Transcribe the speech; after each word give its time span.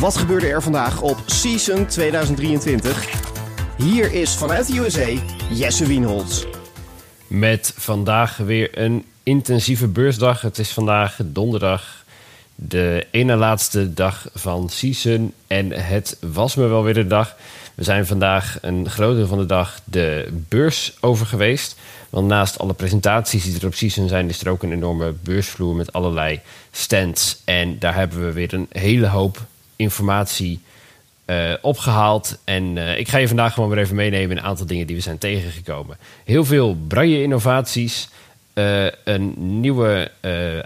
Wat 0.00 0.16
gebeurde 0.16 0.46
er 0.46 0.62
vandaag 0.62 1.00
op 1.00 1.22
Season 1.26 1.86
2023? 1.86 3.22
Hier 3.76 4.12
is 4.12 4.34
vanuit 4.34 4.66
de 4.66 4.78
USA 4.78 5.08
Jesse 5.50 5.86
Wienholz. 5.86 6.44
Met 7.26 7.72
vandaag 7.76 8.36
weer 8.36 8.78
een 8.78 9.04
intensieve 9.22 9.86
beursdag. 9.86 10.40
Het 10.40 10.58
is 10.58 10.70
vandaag 10.70 11.18
donderdag, 11.24 12.04
de 12.54 13.06
ene 13.10 13.36
laatste 13.36 13.94
dag 13.94 14.28
van 14.34 14.68
Season. 14.68 15.32
En 15.46 15.72
het 15.72 16.16
was 16.20 16.54
me 16.54 16.66
wel 16.66 16.82
weer 16.82 16.94
de 16.94 17.06
dag. 17.06 17.36
We 17.74 17.84
zijn 17.84 18.06
vandaag 18.06 18.58
een 18.60 18.90
groot 18.90 19.16
deel 19.16 19.26
van 19.26 19.38
de 19.38 19.46
dag 19.46 19.80
de 19.84 20.28
beurs 20.48 20.96
over 21.00 21.26
geweest. 21.26 21.76
Want 22.10 22.26
naast 22.26 22.58
alle 22.58 22.74
presentaties 22.74 23.44
die 23.44 23.60
er 23.60 23.66
op 23.66 23.74
Season 23.74 24.08
zijn, 24.08 24.28
is 24.28 24.40
er 24.40 24.48
ook 24.48 24.62
een 24.62 24.72
enorme 24.72 25.14
beursvloer 25.22 25.74
met 25.74 25.92
allerlei 25.92 26.40
stands. 26.70 27.42
En 27.44 27.78
daar 27.78 27.94
hebben 27.94 28.26
we 28.26 28.32
weer 28.32 28.54
een 28.54 28.66
hele 28.70 29.06
hoop 29.06 29.46
informatie 29.78 30.60
uh, 31.26 31.52
opgehaald. 31.60 32.38
En 32.44 32.76
uh, 32.76 32.98
ik 32.98 33.08
ga 33.08 33.18
je 33.18 33.28
vandaag 33.28 33.54
gewoon 33.54 33.68
weer 33.68 33.78
even 33.78 33.96
meenemen 33.96 34.30
in 34.30 34.36
een 34.36 34.42
aantal 34.42 34.66
dingen 34.66 34.86
die 34.86 34.96
we 34.96 35.02
zijn 35.02 35.18
tegengekomen. 35.18 35.96
Heel 36.24 36.44
veel 36.44 36.76
braille 36.88 37.22
innovaties. 37.22 38.08
Uh, 38.54 38.86
een 39.04 39.34
nieuwe 39.60 40.10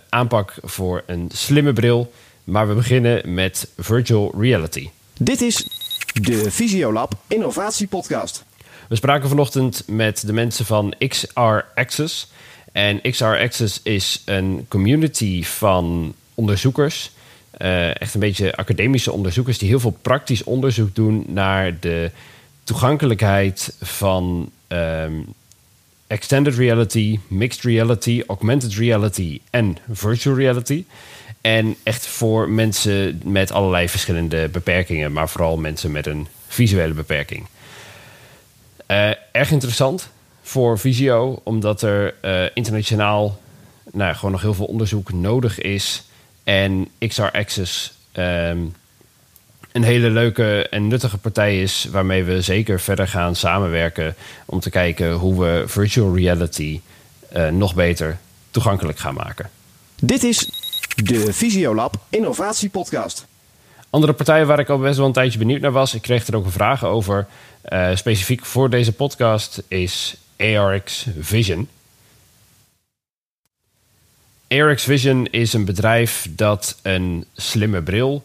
aanpak 0.09 0.55
voor 0.63 1.03
een 1.07 1.31
slimme 1.33 1.73
bril. 1.73 2.13
Maar 2.45 2.69
we 2.69 2.75
beginnen 2.75 3.35
met 3.35 3.69
virtual 3.79 4.35
reality. 4.39 4.89
Dit 5.19 5.41
is 5.41 5.67
de 6.13 6.51
Visiolab 6.51 7.15
Innovatie 7.29 7.87
Podcast. 7.87 8.45
We 8.89 8.97
spraken 8.97 9.29
vanochtend 9.29 9.83
met 9.87 10.27
de 10.27 10.33
mensen 10.33 10.67
van 10.67 10.95
XR 11.09 11.61
Access. 11.75 12.31
En 12.73 13.01
XR 13.11 13.25
Access 13.25 13.81
is 13.83 14.23
een 14.25 14.67
community 14.69 15.45
van 15.45 16.15
onderzoekers 16.35 17.12
uh, 17.59 18.01
echt 18.01 18.15
een 18.15 18.21
beetje 18.21 18.57
academische 18.57 19.13
onderzoekers 19.13 19.59
die 19.59 19.69
heel 19.69 19.81
veel 19.81 19.99
praktisch 20.03 20.45
onderzoek 20.45 20.95
doen 20.95 21.25
naar 21.27 21.81
de 21.81 22.11
toegankelijkheid 22.65 23.75
van 23.81 24.51
um, 24.69 25.27
extended 26.07 26.55
reality, 26.55 27.19
mixed 27.29 27.63
reality, 27.63 28.23
augmented 28.27 28.75
reality 28.75 29.41
en 29.51 29.77
virtual 29.91 30.37
reality. 30.37 30.85
En 31.41 31.77
echt 31.83 32.07
voor 32.07 32.51
mensen 32.51 33.21
met 33.25 33.53
allerlei 33.53 33.89
verschillende 33.89 34.49
beperkingen, 34.49 35.13
maar 35.13 35.29
vooral 35.29 35.57
mensen 35.57 35.93
met 35.93 36.07
een 36.07 36.27
visuele 36.47 36.95
beperking. 36.95 37.47
Uh, 38.91 39.11
erg 39.33 39.51
interessant 39.51 40.09
voor 40.43 40.79
Visio, 40.79 41.41
omdat 41.45 41.83
er 41.83 42.15
uh, 42.25 42.45
internationaal 42.55 43.41
nou, 43.93 44.15
gewoon 44.15 44.31
nog 44.31 44.41
heel 44.41 44.55
veel 44.55 44.67
onderzoek 44.67 45.13
nodig 45.13 45.61
is 45.61 46.05
en 46.45 46.89
XR 46.99 47.23
Access 47.23 47.93
um, 48.13 48.75
een 49.73 49.83
hele 49.83 50.11
leuke 50.11 50.69
en 50.69 50.89
nuttige 50.89 51.19
partij 51.19 51.63
is 51.63 51.89
waarmee 51.91 52.25
we 52.25 52.43
zeker 52.43 52.81
verder 52.81 53.09
gaan 53.09 53.37
samenwerken 53.37 54.15
om 54.45 54.61
te 54.61 54.71
kijken 54.71 55.13
hoe 55.13 55.41
we 55.45 55.65
virtual 55.67 56.17
reality 56.17 56.81
uh, 57.37 57.49
nog 57.49 57.75
beter 57.75 58.19
toegankelijk 58.51 58.99
gaan 58.99 59.15
maken. 59.15 59.51
Dit 60.01 60.23
is 60.23 60.51
de 61.05 61.33
Visiolab 61.33 61.97
Innovatie 62.09 62.69
Podcast. 62.69 63.27
Andere 63.91 64.13
partijen 64.13 64.47
waar 64.47 64.59
ik 64.59 64.69
al 64.69 64.79
best 64.79 64.97
wel 64.97 65.07
een 65.07 65.13
tijdje 65.13 65.39
benieuwd 65.39 65.61
naar 65.61 65.73
was, 65.73 65.95
ik 65.95 66.03
kreeg 66.03 66.27
er 66.27 66.37
ook 66.37 66.45
een 66.45 66.51
vraag 66.51 66.85
over, 66.85 67.27
uh, 67.69 67.89
specifiek 67.95 68.45
voor 68.45 68.71
deze 68.71 68.93
podcast, 68.93 69.63
is 69.69 70.17
ARX 70.39 71.07
Vision. 71.19 71.69
AirX 74.53 74.85
Vision 74.85 75.27
is 75.31 75.53
een 75.53 75.65
bedrijf 75.65 76.29
dat 76.31 76.79
een 76.83 77.25
slimme 77.37 77.83
bril 77.83 78.25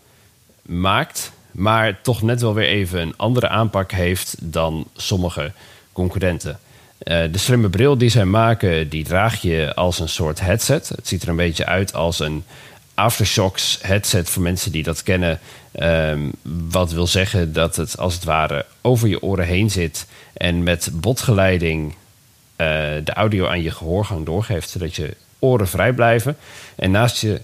maakt, 0.61 1.31
maar 1.51 2.01
toch 2.01 2.21
net 2.21 2.41
wel 2.41 2.53
weer 2.53 2.67
even 2.67 3.01
een 3.01 3.17
andere 3.17 3.47
aanpak 3.47 3.91
heeft 3.91 4.35
dan 4.39 4.87
sommige 4.93 5.51
concurrenten. 5.91 6.59
Uh, 7.03 7.23
de 7.31 7.37
slimme 7.37 7.69
bril 7.69 7.97
die 7.97 8.09
zij 8.09 8.25
maken, 8.25 8.89
die 8.89 9.03
draag 9.03 9.41
je 9.41 9.75
als 9.75 9.99
een 9.99 10.09
soort 10.09 10.39
headset. 10.39 10.89
Het 10.89 11.07
ziet 11.07 11.21
er 11.21 11.29
een 11.29 11.35
beetje 11.35 11.65
uit 11.65 11.93
als 11.93 12.19
een 12.19 12.43
aftershocks 12.93 13.79
headset 13.81 14.29
voor 14.29 14.43
mensen 14.43 14.71
die 14.71 14.83
dat 14.83 15.03
kennen. 15.03 15.39
Um, 15.79 16.31
wat 16.69 16.91
wil 16.91 17.07
zeggen 17.07 17.53
dat 17.53 17.75
het 17.75 17.97
als 17.97 18.13
het 18.13 18.23
ware 18.23 18.65
over 18.81 19.07
je 19.07 19.21
oren 19.21 19.45
heen 19.45 19.71
zit 19.71 20.05
en 20.33 20.63
met 20.63 20.89
botgeleiding 20.93 21.91
uh, 21.91 21.97
de 23.03 23.13
audio 23.13 23.47
aan 23.47 23.61
je 23.61 23.71
gehoorgang 23.71 24.25
doorgeeft, 24.25 24.69
zodat 24.69 24.95
je 24.95 25.15
oren 25.39 25.67
vrij 25.67 25.93
blijven. 25.93 26.37
En 26.75 26.91
naast 26.91 27.21
je 27.21 27.41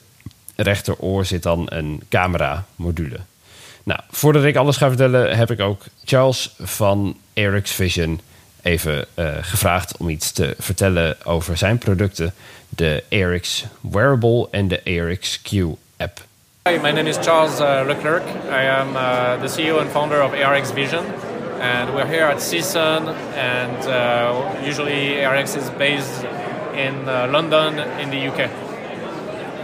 rechteroor 0.55 1.25
zit 1.25 1.43
dan 1.43 1.65
een 1.69 2.01
camera-module. 2.09 3.19
Nou, 3.83 3.99
voordat 4.09 4.43
ik 4.43 4.55
alles 4.55 4.77
ga 4.77 4.87
vertellen, 4.87 5.37
heb 5.37 5.51
ik 5.51 5.59
ook 5.59 5.83
Charles 6.03 6.55
van 6.59 7.17
Eric's 7.33 7.71
Vision 7.71 8.21
even 8.61 9.05
uh, 9.15 9.27
gevraagd 9.41 9.97
om 9.97 10.09
iets 10.09 10.31
te 10.31 10.55
vertellen 10.59 11.25
over 11.25 11.57
zijn 11.57 11.77
producten, 11.77 12.33
de 12.69 13.03
Eric's 13.09 13.65
Wearable 13.81 14.47
en 14.51 14.67
de 14.67 14.83
Eric's 14.83 15.41
Q 15.41 15.51
app. 15.97 16.19
Hi, 16.69 16.77
my 16.81 16.91
name 16.91 17.09
is 17.09 17.17
Charles 17.21 17.59
uh, 17.59 17.81
Leclerc. 17.85 18.23
I 18.49 18.67
am 18.67 18.95
uh, 18.95 19.41
the 19.41 19.47
CEO 19.47 19.79
and 19.79 19.89
founder 19.91 20.23
of 20.23 20.33
ARX 20.33 20.71
Vision. 20.71 21.05
And 21.59 21.93
we're 21.93 22.07
here 22.07 22.25
at 22.25 22.41
CSUN, 22.41 23.07
and 23.37 23.85
usually 24.65 25.25
ARX 25.25 25.55
is 25.55 25.69
based 25.77 26.25
in 26.75 27.07
uh, 27.07 27.29
London, 27.31 27.79
in 27.99 28.09
the 28.09 28.27
UK. 28.27 28.49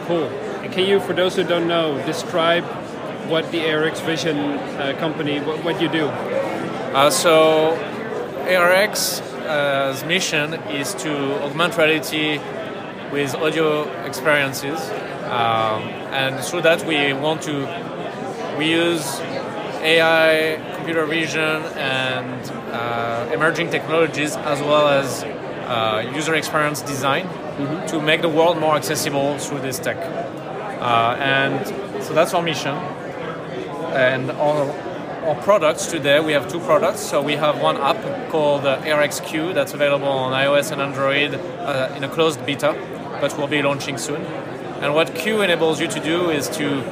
Cool. 0.07 0.29
Can 0.71 0.85
you, 0.85 0.99
for 0.99 1.13
those 1.13 1.35
who 1.35 1.43
don't 1.43 1.67
know, 1.67 2.03
describe 2.05 2.63
what 3.29 3.51
the 3.51 3.59
ARX 3.71 3.99
Vision 4.01 4.37
uh, 4.37 4.95
company, 4.99 5.39
what, 5.39 5.63
what, 5.63 5.81
you 5.81 5.89
do? 5.89 6.07
Uh, 6.07 7.09
so, 7.09 7.77
ARX's 8.47 9.21
uh, 9.45 10.03
mission 10.07 10.53
is 10.69 10.93
to 10.95 11.43
augment 11.43 11.77
reality 11.77 12.39
with 13.11 13.33
audio 13.35 13.83
experiences, 14.05 14.79
um, 15.25 15.83
and 16.13 16.43
through 16.43 16.61
that 16.61 16.85
we 16.85 17.13
want 17.13 17.41
to 17.41 17.65
we 18.57 18.71
use 18.71 19.19
AI, 19.81 20.59
computer 20.75 21.05
vision, 21.05 21.63
and 21.77 22.51
uh, 22.71 23.29
emerging 23.33 23.69
technologies 23.69 24.35
as 24.35 24.59
well 24.61 24.87
as 24.87 25.23
uh, 25.69 26.11
user 26.15 26.33
experience 26.33 26.81
design 26.81 27.25
mm-hmm. 27.25 27.85
to 27.85 28.01
make 28.01 28.21
the 28.21 28.29
world 28.29 28.57
more 28.57 28.75
accessible 28.75 29.37
through 29.37 29.61
this 29.61 29.77
tech. 29.77 29.97
Uh, 29.97 31.15
and 31.19 32.03
so 32.03 32.13
that's 32.13 32.33
our 32.33 32.41
mission. 32.41 32.75
And 33.93 34.31
our, 34.31 34.69
our 35.27 35.35
products 35.43 35.85
today, 35.85 36.19
we 36.19 36.33
have 36.33 36.51
two 36.51 36.59
products. 36.61 37.01
So 37.01 37.21
we 37.21 37.33
have 37.33 37.61
one 37.61 37.77
app 37.77 38.01
called 38.31 38.65
uh, 38.65 38.81
AirXQ 38.81 39.53
that's 39.53 39.73
available 39.73 40.07
on 40.07 40.33
iOS 40.33 40.71
and 40.71 40.81
Android 40.81 41.35
uh, 41.35 41.93
in 41.95 42.03
a 42.03 42.09
closed 42.09 42.43
beta, 42.45 42.73
but 43.21 43.37
we'll 43.37 43.47
be 43.47 43.61
launching 43.61 43.97
soon. 43.97 44.21
And 44.81 44.95
what 44.95 45.13
Q 45.13 45.41
enables 45.41 45.79
you 45.81 45.87
to 45.87 45.99
do 45.99 46.29
is 46.29 46.47
to 46.57 46.83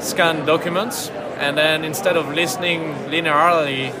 scan 0.00 0.46
documents, 0.46 1.10
and 1.38 1.56
then 1.56 1.84
instead 1.84 2.16
of 2.16 2.28
listening 2.34 2.94
linearly 3.10 3.92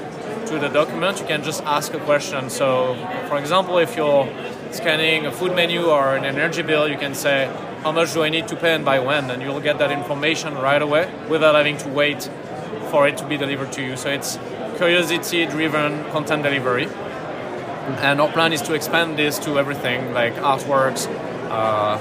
to 0.46 0.58
the 0.58 0.68
document, 0.68 1.20
you 1.20 1.26
can 1.26 1.42
just 1.42 1.62
ask 1.64 1.92
a 1.94 1.98
question. 1.98 2.50
So, 2.50 2.94
for 3.28 3.38
example, 3.38 3.78
if 3.78 3.96
you're 3.96 4.28
scanning 4.70 5.26
a 5.26 5.32
food 5.32 5.54
menu 5.54 5.86
or 5.86 6.16
an 6.16 6.24
energy 6.24 6.62
bill, 6.62 6.88
you 6.88 6.96
can 6.96 7.14
say, 7.14 7.50
How 7.82 7.92
much 7.92 8.12
do 8.12 8.22
I 8.22 8.28
need 8.28 8.48
to 8.48 8.56
pay 8.56 8.74
and 8.74 8.84
by 8.84 8.98
when? 8.98 9.30
And 9.30 9.42
you'll 9.42 9.60
get 9.60 9.78
that 9.78 9.90
information 9.90 10.54
right 10.54 10.80
away 10.80 11.12
without 11.28 11.54
having 11.54 11.76
to 11.78 11.88
wait 11.88 12.30
for 12.90 13.08
it 13.08 13.16
to 13.18 13.26
be 13.26 13.36
delivered 13.36 13.72
to 13.72 13.82
you. 13.82 13.96
So, 13.96 14.08
it's 14.10 14.38
curiosity 14.76 15.46
driven 15.46 16.04
content 16.10 16.42
delivery. 16.42 16.88
And 18.02 18.20
our 18.20 18.30
plan 18.30 18.52
is 18.52 18.62
to 18.62 18.74
expand 18.74 19.18
this 19.18 19.38
to 19.40 19.58
everything 19.58 20.12
like 20.12 20.34
artworks. 20.34 21.06
Uh, 21.50 21.98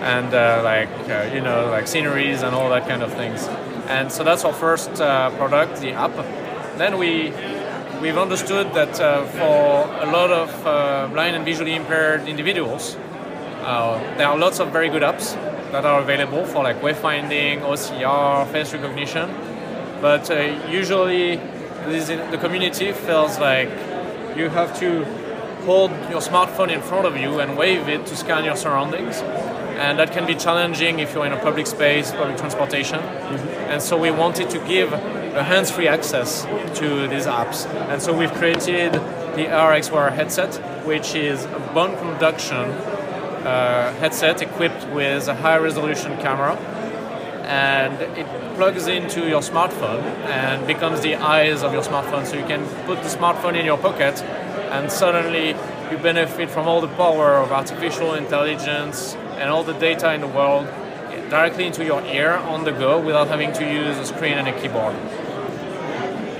and 0.00 0.32
uh, 0.32 0.62
like 0.64 0.88
uh, 1.10 1.30
you 1.34 1.42
know 1.42 1.68
like 1.70 1.86
sceneries 1.86 2.40
and 2.42 2.54
all 2.54 2.70
that 2.70 2.88
kind 2.88 3.02
of 3.02 3.12
things 3.12 3.46
and 3.86 4.10
so 4.10 4.24
that's 4.24 4.46
our 4.46 4.52
first 4.52 4.90
uh, 4.98 5.28
product 5.36 5.78
the 5.82 5.92
app 5.92 6.14
then 6.78 6.96
we 6.96 7.30
we've 8.00 8.16
understood 8.16 8.72
that 8.72 8.98
uh, 8.98 9.24
for 9.26 9.92
a 10.02 10.10
lot 10.10 10.30
of 10.30 10.66
uh, 10.66 11.08
blind 11.12 11.36
and 11.36 11.44
visually 11.44 11.74
impaired 11.74 12.26
individuals, 12.26 12.96
uh, 13.62 13.98
there 14.16 14.26
are 14.26 14.38
lots 14.38 14.58
of 14.58 14.70
very 14.70 14.88
good 14.88 15.02
apps 15.02 15.34
that 15.72 15.84
are 15.84 16.00
available 16.00 16.44
for 16.46 16.64
like 16.64 16.80
wayfinding, 16.80 17.60
OCR, 17.60 18.50
face 18.50 18.72
recognition. 18.72 19.30
But 20.00 20.30
uh, 20.30 20.58
usually, 20.68 21.36
the 21.36 22.38
community 22.40 22.92
feels 22.92 23.38
like 23.38 23.68
you 24.36 24.48
have 24.48 24.78
to 24.80 25.04
hold 25.66 25.90
your 26.08 26.20
smartphone 26.20 26.70
in 26.70 26.80
front 26.80 27.06
of 27.06 27.16
you 27.16 27.40
and 27.40 27.56
wave 27.56 27.88
it 27.88 28.06
to 28.06 28.16
scan 28.16 28.44
your 28.44 28.56
surroundings. 28.56 29.20
And 29.76 29.98
that 29.98 30.12
can 30.12 30.26
be 30.26 30.34
challenging 30.34 31.00
if 31.00 31.14
you're 31.14 31.26
in 31.26 31.32
a 31.32 31.40
public 31.40 31.66
space, 31.66 32.12
public 32.12 32.38
transportation. 32.38 32.98
Mm-hmm. 32.98 33.48
And 33.70 33.82
so 33.82 33.98
we 33.98 34.10
wanted 34.10 34.50
to 34.50 34.58
give 34.66 34.92
hands-free 35.32 35.88
access 35.88 36.42
to 36.78 37.08
these 37.08 37.26
apps. 37.26 37.66
And 37.90 38.02
so 38.02 38.16
we've 38.16 38.32
created 38.32 38.92
the 38.92 39.46
RXWire 39.46 40.12
headset, 40.12 40.56
which 40.84 41.14
is 41.14 41.44
a 41.44 41.70
bone 41.74 41.96
conduction 41.98 42.70
uh, 43.46 43.94
headset 43.94 44.42
equipped 44.42 44.86
with 44.88 45.28
a 45.28 45.34
high-resolution 45.34 46.16
camera 46.18 46.56
and 47.50 48.00
it 48.16 48.26
plugs 48.54 48.86
into 48.86 49.28
your 49.28 49.40
smartphone 49.40 50.02
and 50.26 50.64
becomes 50.66 51.00
the 51.00 51.16
eyes 51.16 51.62
of 51.62 51.72
your 51.72 51.82
smartphone. 51.82 52.24
So 52.24 52.36
you 52.36 52.44
can 52.44 52.64
put 52.86 53.02
the 53.02 53.08
smartphone 53.08 53.58
in 53.58 53.64
your 53.64 53.78
pocket 53.78 54.22
and 54.70 54.90
suddenly 54.90 55.56
you 55.90 55.98
benefit 55.98 56.48
from 56.48 56.68
all 56.68 56.80
the 56.80 56.88
power 56.88 57.34
of 57.38 57.50
artificial 57.50 58.14
intelligence 58.14 59.14
and 59.38 59.50
all 59.50 59.64
the 59.64 59.72
data 59.72 60.12
in 60.12 60.20
the 60.20 60.28
world 60.28 60.68
directly 61.28 61.66
into 61.66 61.84
your 61.84 62.02
ear 62.02 62.32
on 62.32 62.64
the 62.64 62.72
go 62.72 63.00
without 63.00 63.28
having 63.28 63.52
to 63.54 63.64
use 63.64 63.96
a 63.98 64.06
screen 64.06 64.34
and 64.34 64.46
a 64.46 64.60
keyboard. 64.60 64.94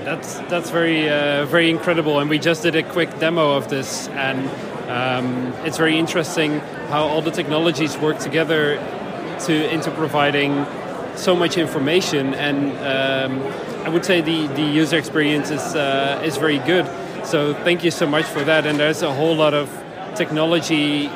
That's 0.04 0.38
that's 0.50 0.70
very 0.70 1.08
uh, 1.08 1.44
very 1.46 1.70
incredible, 1.70 2.18
and 2.20 2.30
we 2.30 2.38
just 2.38 2.62
did 2.62 2.74
a 2.74 2.82
quick 2.82 3.18
demo 3.18 3.52
of 3.56 3.68
this, 3.68 4.08
and 4.08 4.48
um, 4.88 5.52
it's 5.66 5.76
very 5.76 5.98
interesting 5.98 6.60
how 6.88 7.02
all 7.06 7.22
the 7.22 7.30
technologies 7.30 7.96
work 7.98 8.18
together 8.18 8.76
to 9.46 9.74
into 9.74 9.90
providing 9.90 10.66
so 11.16 11.36
much 11.36 11.58
information, 11.58 12.34
and 12.34 12.72
um, 12.78 13.42
I 13.84 13.88
would 13.88 14.04
say 14.04 14.20
the, 14.20 14.46
the 14.48 14.62
user 14.62 14.98
experience 14.98 15.50
is 15.50 15.74
uh, 15.74 16.22
is 16.24 16.36
very 16.36 16.58
good. 16.58 16.86
So 17.24 17.54
thank 17.54 17.84
you 17.84 17.90
so 17.90 18.06
much 18.06 18.24
for 18.24 18.42
that. 18.44 18.66
And 18.66 18.78
there's 18.78 19.02
a 19.02 19.12
whole 19.12 19.36
lot 19.36 19.54
of 19.54 19.68
technology 20.14 21.10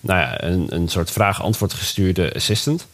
nou 0.00 0.20
ja, 0.20 0.44
een, 0.44 0.66
een 0.68 0.88
soort 0.88 1.10
vraag-antwoord 1.10 1.72
gestuurde 1.72 2.34
assistant. 2.34 2.86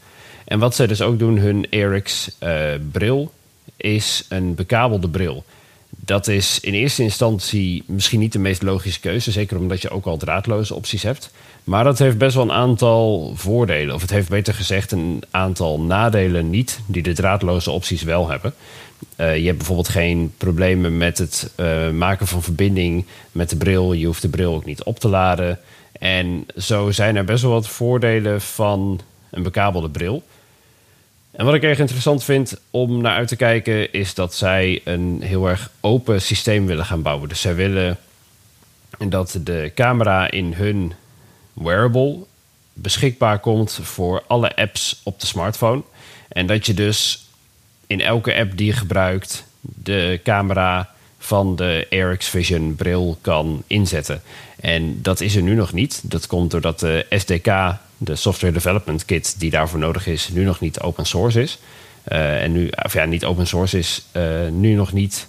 En 0.45 0.59
wat 0.59 0.75
zij 0.75 0.87
dus 0.87 1.03
ook 1.03 1.19
doen, 1.19 1.39
hun 1.39 1.67
Eric's 1.71 2.31
bril 2.93 3.33
is 3.77 4.27
een 4.29 4.55
bekabelde 4.55 5.09
bril. 5.09 5.45
Dat 5.97 6.29
is 6.29 6.61
in 6.61 6.75
eerste 6.75 7.03
instantie 7.03 7.83
misschien 7.87 8.21
niet 8.21 8.33
de 8.33 8.39
meest 8.39 8.63
logische 8.63 9.01
keuze. 9.01 9.31
Zeker 9.31 9.59
omdat 9.59 9.83
je 9.83 9.91
ook 9.91 10.07
al 10.07 10.17
draadloze 10.17 10.75
opties 10.75 11.03
hebt. 11.03 11.31
Maar 11.65 11.85
dat 11.85 11.99
heeft 11.99 12.19
best 12.19 12.35
wel 12.35 12.45
een 12.45 12.53
aantal 12.53 13.33
voordelen. 13.37 13.95
Of 13.95 14.01
het 14.01 14.11
heeft 14.11 14.29
beter 14.29 14.55
gezegd 14.55 14.93
een 14.93 15.23
aantal 15.31 15.81
nadelen 15.81 16.51
niet, 16.51 16.81
die 16.87 17.03
de 17.03 17.13
draadloze 17.13 17.71
opties 17.71 18.03
wel 18.03 18.29
hebben. 18.29 18.55
Uh, 19.17 19.37
je 19.37 19.45
hebt 19.45 19.57
bijvoorbeeld 19.57 19.89
geen 19.89 20.33
problemen 20.39 20.97
met 20.97 21.19
het 21.19 21.51
uh, 21.57 21.91
maken 21.91 22.27
van 22.27 22.43
verbinding 22.43 23.05
met 23.33 23.51
de 23.51 23.57
bril. 23.57 23.93
Je 23.93 24.07
hoeft 24.07 24.23
de 24.23 24.29
bril 24.29 24.55
ook 24.55 24.65
niet 24.65 24.83
op 24.83 24.99
te 24.99 25.09
laden. 25.09 25.59
En 25.99 26.47
zo 26.57 26.91
zijn 26.91 27.17
er 27.17 27.25
best 27.25 27.43
wel 27.43 27.53
wat 27.53 27.69
voordelen 27.69 28.41
van 28.41 29.01
een 29.31 29.43
bekabelde 29.43 29.91
bril. 29.91 30.23
En 31.31 31.45
wat 31.45 31.55
ik 31.55 31.63
erg 31.63 31.79
interessant 31.79 32.25
vind 32.25 32.61
om 32.71 33.01
naar 33.01 33.17
uit 33.17 33.29
te 33.29 33.37
kijken, 33.37 33.93
is 33.93 34.15
dat 34.15 34.35
zij 34.35 34.81
een 34.85 35.23
heel 35.23 35.49
erg 35.49 35.71
open 35.81 36.23
systeem 36.23 36.67
willen 36.67 36.85
gaan 36.85 37.03
bouwen. 37.03 37.29
Dus 37.29 37.41
zij 37.41 37.55
willen 37.55 37.99
dat 38.99 39.39
de 39.41 39.73
camera 39.75 40.31
in 40.31 40.53
hun 40.53 40.93
wearable 41.53 42.17
beschikbaar 42.73 43.39
komt 43.39 43.79
voor 43.83 44.23
alle 44.27 44.57
apps 44.57 45.01
op 45.03 45.21
de 45.21 45.27
smartphone. 45.27 45.83
En 46.29 46.47
dat 46.47 46.67
je 46.67 46.75
dus 46.75 47.29
in 47.87 48.01
elke 48.01 48.35
app 48.35 48.57
die 48.57 48.67
je 48.67 48.73
gebruikt 48.73 49.45
de 49.61 50.21
camera 50.25 50.91
van 51.19 51.57
de 51.57 51.87
AirX 51.91 52.29
Vision 52.29 52.75
bril 52.75 53.19
kan 53.21 53.63
inzetten. 53.67 54.23
En 54.65 55.03
dat 55.03 55.21
is 55.21 55.37
er 55.37 55.43
nu 55.43 55.55
nog 55.55 55.73
niet. 55.73 56.01
Dat 56.03 56.27
komt 56.27 56.51
doordat 56.51 56.81
de 56.81 57.07
SDK 57.11 57.53
de 57.97 58.17
software 58.17 58.53
development 58.53 59.05
kit 59.05 59.35
die 59.39 59.51
daarvoor 59.51 59.79
nodig 59.79 60.07
is, 60.07 60.29
nu 60.29 60.45
nog 60.45 60.61
niet 60.61 60.81
open 60.81 61.07
source 61.07 61.43
is. 61.43 61.59
Uh, 62.13 62.43
en 62.43 62.53
nu, 62.53 62.71
of 62.83 62.93
ja, 62.93 63.05
niet 63.05 63.25
open 63.25 63.47
source 63.47 63.79
is, 63.79 64.05
uh, 64.13 64.23
nu 64.51 64.75
nog 64.75 64.93
niet 64.93 65.27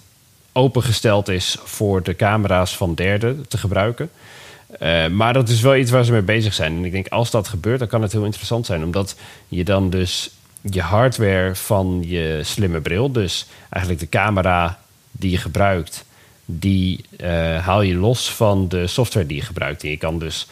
opengesteld 0.52 1.28
is 1.28 1.56
voor 1.64 2.02
de 2.02 2.16
camera's 2.16 2.76
van 2.76 2.94
derden 2.94 3.48
te 3.48 3.58
gebruiken. 3.58 4.10
Uh, 4.82 5.06
maar 5.06 5.32
dat 5.32 5.48
is 5.48 5.60
wel 5.60 5.76
iets 5.76 5.90
waar 5.90 6.04
ze 6.04 6.12
mee 6.12 6.22
bezig 6.22 6.54
zijn. 6.54 6.76
En 6.76 6.84
ik 6.84 6.92
denk, 6.92 7.08
als 7.08 7.30
dat 7.30 7.48
gebeurt, 7.48 7.78
dan 7.78 7.88
kan 7.88 8.02
het 8.02 8.12
heel 8.12 8.24
interessant 8.24 8.66
zijn. 8.66 8.84
Omdat 8.84 9.16
je 9.48 9.64
dan 9.64 9.90
dus 9.90 10.30
je 10.60 10.80
hardware 10.80 11.54
van 11.54 12.02
je 12.06 12.40
slimme 12.42 12.80
bril, 12.80 13.12
dus 13.12 13.46
eigenlijk 13.68 14.02
de 14.02 14.18
camera 14.18 14.78
die 15.10 15.30
je 15.30 15.38
gebruikt, 15.38 16.04
die 16.46 17.04
haal 17.60 17.82
je 17.82 17.94
los 17.94 18.30
van 18.30 18.68
de 18.68 18.86
software 18.86 19.26
die 19.26 19.36
je 19.36 19.42
gebruikt. 19.42 19.82
En 19.82 19.90
je 19.90 19.96
kan 19.96 20.18
dus 20.18 20.46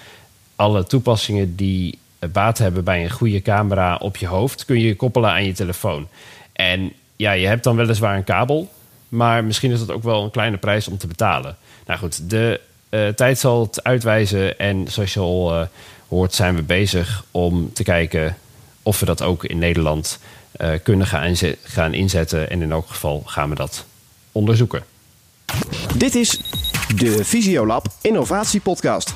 alle 0.56 0.84
toepassingen 0.84 1.56
die 1.56 1.98
baat 2.32 2.58
hebben 2.58 2.84
bij 2.84 3.04
een 3.04 3.10
goede 3.10 3.42
camera 3.42 3.96
op 3.96 4.16
je 4.16 4.26
hoofd, 4.26 4.64
kun 4.64 4.80
je 4.80 4.96
koppelen 4.96 5.30
aan 5.30 5.44
je 5.44 5.52
telefoon. 5.52 6.08
En 6.52 6.92
ja, 7.16 7.32
je 7.32 7.46
hebt 7.46 7.64
dan 7.64 7.76
weliswaar 7.76 8.16
een 8.16 8.24
kabel, 8.24 8.72
maar 9.08 9.44
misschien 9.44 9.70
is 9.70 9.78
dat 9.78 9.90
ook 9.90 10.02
wel 10.02 10.24
een 10.24 10.30
kleine 10.30 10.56
prijs 10.56 10.88
om 10.88 10.98
te 10.98 11.06
betalen. 11.06 11.56
Nou 11.86 11.98
goed, 11.98 12.30
de 12.30 12.60
uh, 12.90 13.08
tijd 13.08 13.38
zal 13.38 13.60
het 13.60 13.84
uitwijzen. 13.84 14.58
En 14.58 14.86
zoals 14.88 15.14
je 15.14 15.20
al 15.20 15.54
uh, 15.54 15.66
hoort, 16.08 16.34
zijn 16.34 16.54
we 16.54 16.62
bezig 16.62 17.24
om 17.30 17.72
te 17.72 17.82
kijken 17.82 18.36
of 18.82 19.00
we 19.00 19.06
dat 19.06 19.22
ook 19.22 19.44
in 19.44 19.58
Nederland 19.58 20.18
kunnen 20.82 21.06
gaan, 21.06 21.36
gaan 21.62 21.94
inzetten. 21.94 22.50
En 22.50 22.62
in 22.62 22.72
elk 22.72 22.88
geval 22.88 23.22
gaan 23.26 23.48
we 23.48 23.54
dat 23.54 23.84
onderzoeken. 24.32 24.82
Dit 25.96 26.14
is 26.14 26.38
de 26.96 27.24
Visiolab 27.24 27.86
Innovatie 28.00 28.60
Podcast. 28.60 29.14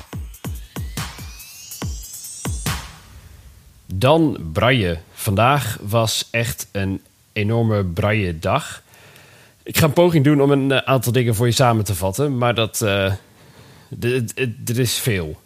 Dan 3.85 4.49
braille. 4.53 4.99
Vandaag 5.13 5.77
was 5.81 6.27
echt 6.31 6.67
een 6.71 7.01
enorme 7.33 7.85
braille 7.85 8.39
dag. 8.39 8.83
Ik 9.63 9.77
ga 9.77 9.85
een 9.85 9.93
poging 9.93 10.23
doen 10.23 10.41
om 10.41 10.51
een 10.51 10.71
eh, 10.71 10.77
aantal 10.77 11.11
dingen 11.11 11.35
voor 11.35 11.45
je 11.45 11.51
samen 11.51 11.83
te 11.83 11.95
vatten, 11.95 12.37
maar 12.37 12.55
dat 12.55 12.81
uh, 12.83 13.13
er 14.65 14.79
is 14.79 14.97
veel. 14.97 15.41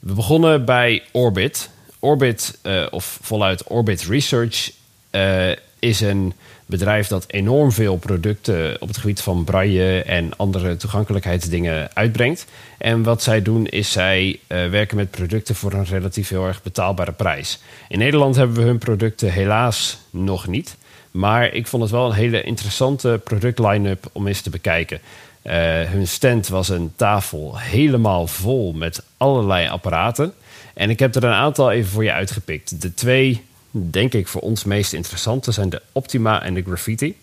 We 0.00 0.12
begonnen 0.12 0.64
bij 0.64 1.02
Orbit. 1.12 1.70
Orbit, 1.98 2.58
uh, 2.62 2.86
of 2.90 3.18
voluit 3.22 3.64
Orbit 3.68 4.02
Research, 4.02 4.70
uh, 5.10 5.52
is 5.80 6.00
een 6.00 6.32
bedrijf 6.66 7.06
dat 7.06 7.24
enorm 7.26 7.72
veel 7.72 7.96
producten 7.96 8.80
op 8.80 8.88
het 8.88 8.96
gebied 8.96 9.20
van 9.20 9.44
braille 9.44 10.02
en 10.02 10.36
andere 10.36 10.76
toegankelijkheidsdingen 10.76 11.88
uitbrengt. 11.94 12.46
En 12.78 13.02
wat 13.02 13.22
zij 13.22 13.42
doen 13.42 13.66
is 13.66 13.92
zij 13.92 14.38
uh, 14.48 14.68
werken 14.68 14.96
met 14.96 15.10
producten 15.10 15.54
voor 15.54 15.72
een 15.72 15.84
relatief 15.84 16.28
heel 16.28 16.46
erg 16.46 16.62
betaalbare 16.62 17.12
prijs. 17.12 17.58
In 17.88 17.98
Nederland 17.98 18.36
hebben 18.36 18.56
we 18.56 18.62
hun 18.62 18.78
producten 18.78 19.32
helaas 19.32 19.98
nog 20.10 20.46
niet. 20.46 20.76
Maar 21.10 21.52
ik 21.52 21.66
vond 21.66 21.82
het 21.82 21.92
wel 21.92 22.06
een 22.06 22.12
hele 22.12 22.42
interessante 22.42 23.20
product-line-up 23.24 24.06
om 24.12 24.26
eens 24.26 24.40
te 24.40 24.50
bekijken. 24.50 25.00
Uh, 25.42 25.52
hun 25.80 26.08
stand 26.08 26.48
was 26.48 26.68
een 26.68 26.92
tafel 26.96 27.58
helemaal 27.58 28.26
vol 28.26 28.72
met 28.72 29.02
allerlei 29.16 29.68
apparaten. 29.68 30.32
En 30.74 30.90
ik 30.90 30.98
heb 30.98 31.14
er 31.14 31.24
een 31.24 31.32
aantal 31.32 31.70
even 31.70 31.90
voor 31.90 32.04
je 32.04 32.12
uitgepikt. 32.12 32.82
De 32.82 32.94
twee 32.94 33.42
denk 33.70 34.14
ik 34.14 34.28
voor 34.28 34.40
ons 34.40 34.64
meest 34.64 34.92
interessante 34.92 35.52
zijn 35.52 35.70
de 35.70 35.82
Optima 35.92 36.42
en 36.42 36.54
de 36.54 36.62
Graffiti. 36.62 37.16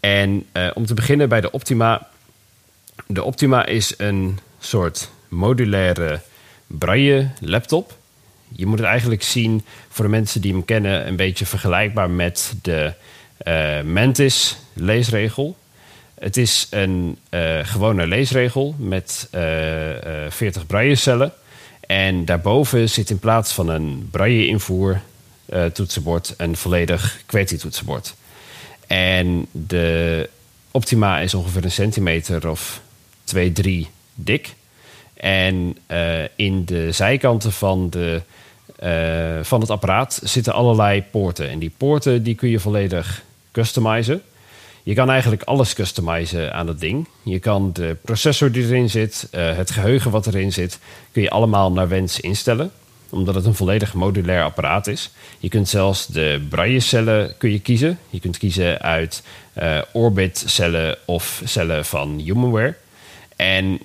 En 0.00 0.46
uh, 0.52 0.70
om 0.74 0.86
te 0.86 0.94
beginnen 0.94 1.28
bij 1.28 1.40
de 1.40 1.50
Optima. 1.50 2.08
De 3.06 3.22
Optima 3.22 3.66
is 3.66 3.94
een 3.96 4.38
soort 4.58 5.10
modulaire 5.28 6.20
braille 6.66 7.30
laptop. 7.40 7.98
Je 8.48 8.66
moet 8.66 8.78
het 8.78 8.88
eigenlijk 8.88 9.22
zien 9.22 9.64
voor 9.88 10.04
de 10.04 10.10
mensen 10.10 10.40
die 10.40 10.52
hem 10.52 10.64
kennen, 10.64 11.06
een 11.06 11.16
beetje 11.16 11.46
vergelijkbaar 11.46 12.10
met 12.10 12.54
de 12.62 12.92
uh, 13.46 13.80
Mantis 13.82 14.56
leesregel. 14.72 15.56
Het 16.14 16.36
is 16.36 16.66
een 16.70 17.18
uh, 17.30 17.58
gewone 17.62 18.06
leesregel 18.06 18.74
met 18.78 19.28
uh, 19.34 19.40
40 20.28 20.66
braillecellen. 20.66 21.32
En 21.80 22.24
daarboven 22.24 22.88
zit 22.88 23.10
in 23.10 23.18
plaats 23.18 23.52
van 23.52 23.68
een 23.68 24.08
braille-invoer 25.50 25.72
toetsenbord 25.72 26.34
een 26.36 26.56
volledig 26.56 27.22
QWERTY-toetsenbord. 27.26 28.14
En 28.86 29.46
de 29.50 30.28
Optima 30.70 31.20
is 31.20 31.34
ongeveer 31.34 31.64
een 31.64 31.70
centimeter 31.70 32.48
of 32.48 32.80
2, 33.24 33.52
3 33.52 33.88
dik. 34.14 34.54
En 35.14 35.76
uh, 35.90 36.22
in 36.36 36.64
de 36.64 36.92
zijkanten 36.92 37.52
van, 37.52 37.90
de, 37.90 38.22
uh, 38.82 39.44
van 39.44 39.60
het 39.60 39.70
apparaat 39.70 40.20
zitten 40.24 40.52
allerlei 40.52 41.02
poorten. 41.02 41.48
En 41.50 41.58
die 41.58 41.72
poorten 41.76 42.22
die 42.22 42.34
kun 42.34 42.48
je 42.48 42.60
volledig 42.60 43.22
customizen. 43.52 44.22
Je 44.82 44.94
kan 44.94 45.10
eigenlijk 45.10 45.42
alles 45.42 45.74
customizen 45.74 46.54
aan 46.54 46.66
dat 46.66 46.80
ding. 46.80 47.08
Je 47.22 47.38
kan 47.38 47.72
de 47.72 47.96
processor 48.02 48.52
die 48.52 48.64
erin 48.64 48.90
zit, 48.90 49.28
het 49.30 49.70
geheugen 49.70 50.10
wat 50.10 50.26
erin 50.26 50.52
zit, 50.52 50.78
kun 51.12 51.22
je 51.22 51.30
allemaal 51.30 51.72
naar 51.72 51.88
wens 51.88 52.20
instellen 52.20 52.72
omdat 53.10 53.34
het 53.34 53.44
een 53.44 53.54
volledig 53.54 53.94
modulair 53.94 54.42
apparaat 54.42 54.86
is. 54.86 55.10
Je 55.38 55.48
kunt 55.48 55.68
zelfs 55.68 56.06
de 56.06 56.46
braille-cellen 56.48 57.34
kun 57.38 57.52
je 57.52 57.60
kiezen. 57.60 57.98
Je 58.10 58.20
kunt 58.20 58.38
kiezen 58.38 58.80
uit 58.80 59.22
uh, 59.62 59.78
Orbit-cellen 59.92 60.96
of 61.04 61.42
cellen 61.44 61.84
van 61.84 62.18
Humanware. 62.18 62.74
En 63.36 63.78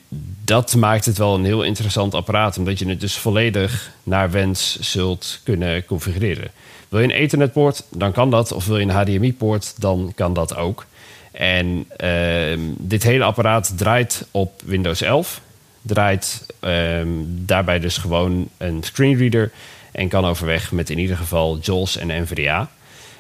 dat 0.43 0.75
maakt 0.75 1.05
het 1.05 1.17
wel 1.17 1.35
een 1.35 1.45
heel 1.45 1.63
interessant 1.63 2.13
apparaat, 2.13 2.57
omdat 2.57 2.79
je 2.79 2.87
het 2.87 2.99
dus 2.99 3.17
volledig 3.17 3.91
naar 4.03 4.31
wens 4.31 4.79
zult 4.79 5.39
kunnen 5.43 5.85
configureren. 5.85 6.51
Wil 6.89 6.99
je 6.99 7.05
een 7.05 7.21
Ethernet-poort, 7.21 7.83
dan 7.89 8.11
kan 8.11 8.31
dat. 8.31 8.51
Of 8.51 8.65
wil 8.65 8.77
je 8.77 8.83
een 8.83 8.89
HDMI-poort, 8.89 9.81
dan 9.81 10.11
kan 10.15 10.33
dat 10.33 10.55
ook. 10.55 10.85
En 11.31 11.87
uh, 12.03 12.59
dit 12.77 13.03
hele 13.03 13.23
apparaat 13.23 13.77
draait 13.77 14.27
op 14.31 14.61
Windows 14.65 15.01
11 15.01 15.41
draait 15.87 16.45
um, 16.61 17.25
daarbij 17.45 17.79
dus 17.79 17.97
gewoon 17.97 18.49
een 18.57 18.83
screenreader 18.83 19.51
en 19.91 20.07
kan 20.07 20.25
overweg 20.25 20.71
met 20.71 20.89
in 20.89 20.99
ieder 20.99 21.17
geval 21.17 21.59
JAWS 21.61 21.97
en 21.97 22.21
NVDA. 22.21 22.69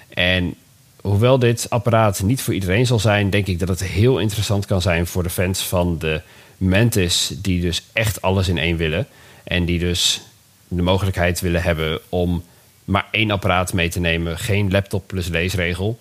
En 0.09 0.55
hoewel 1.01 1.39
dit 1.39 1.69
apparaat 1.69 2.23
niet 2.23 2.41
voor 2.41 2.53
iedereen 2.53 2.85
zal 2.85 2.99
zijn, 2.99 3.29
denk 3.29 3.47
ik 3.47 3.59
dat 3.59 3.67
het 3.67 3.83
heel 3.83 4.19
interessant 4.19 4.65
kan 4.65 4.81
zijn 4.81 5.07
voor 5.07 5.23
de 5.23 5.29
fans 5.29 5.61
van 5.61 5.97
de 5.97 6.21
Mantis, 6.57 7.31
die 7.35 7.61
dus 7.61 7.83
echt 7.93 8.21
alles 8.21 8.47
in 8.47 8.57
één 8.57 8.77
willen. 8.77 9.07
En 9.43 9.65
die 9.65 9.79
dus 9.79 10.21
de 10.67 10.81
mogelijkheid 10.81 11.39
willen 11.39 11.63
hebben 11.63 11.99
om 12.09 12.43
maar 12.85 13.05
één 13.11 13.31
apparaat 13.31 13.73
mee 13.73 13.89
te 13.89 13.99
nemen, 13.99 14.37
geen 14.37 14.71
laptop 14.71 15.07
plus 15.07 15.27
leesregel. 15.27 15.99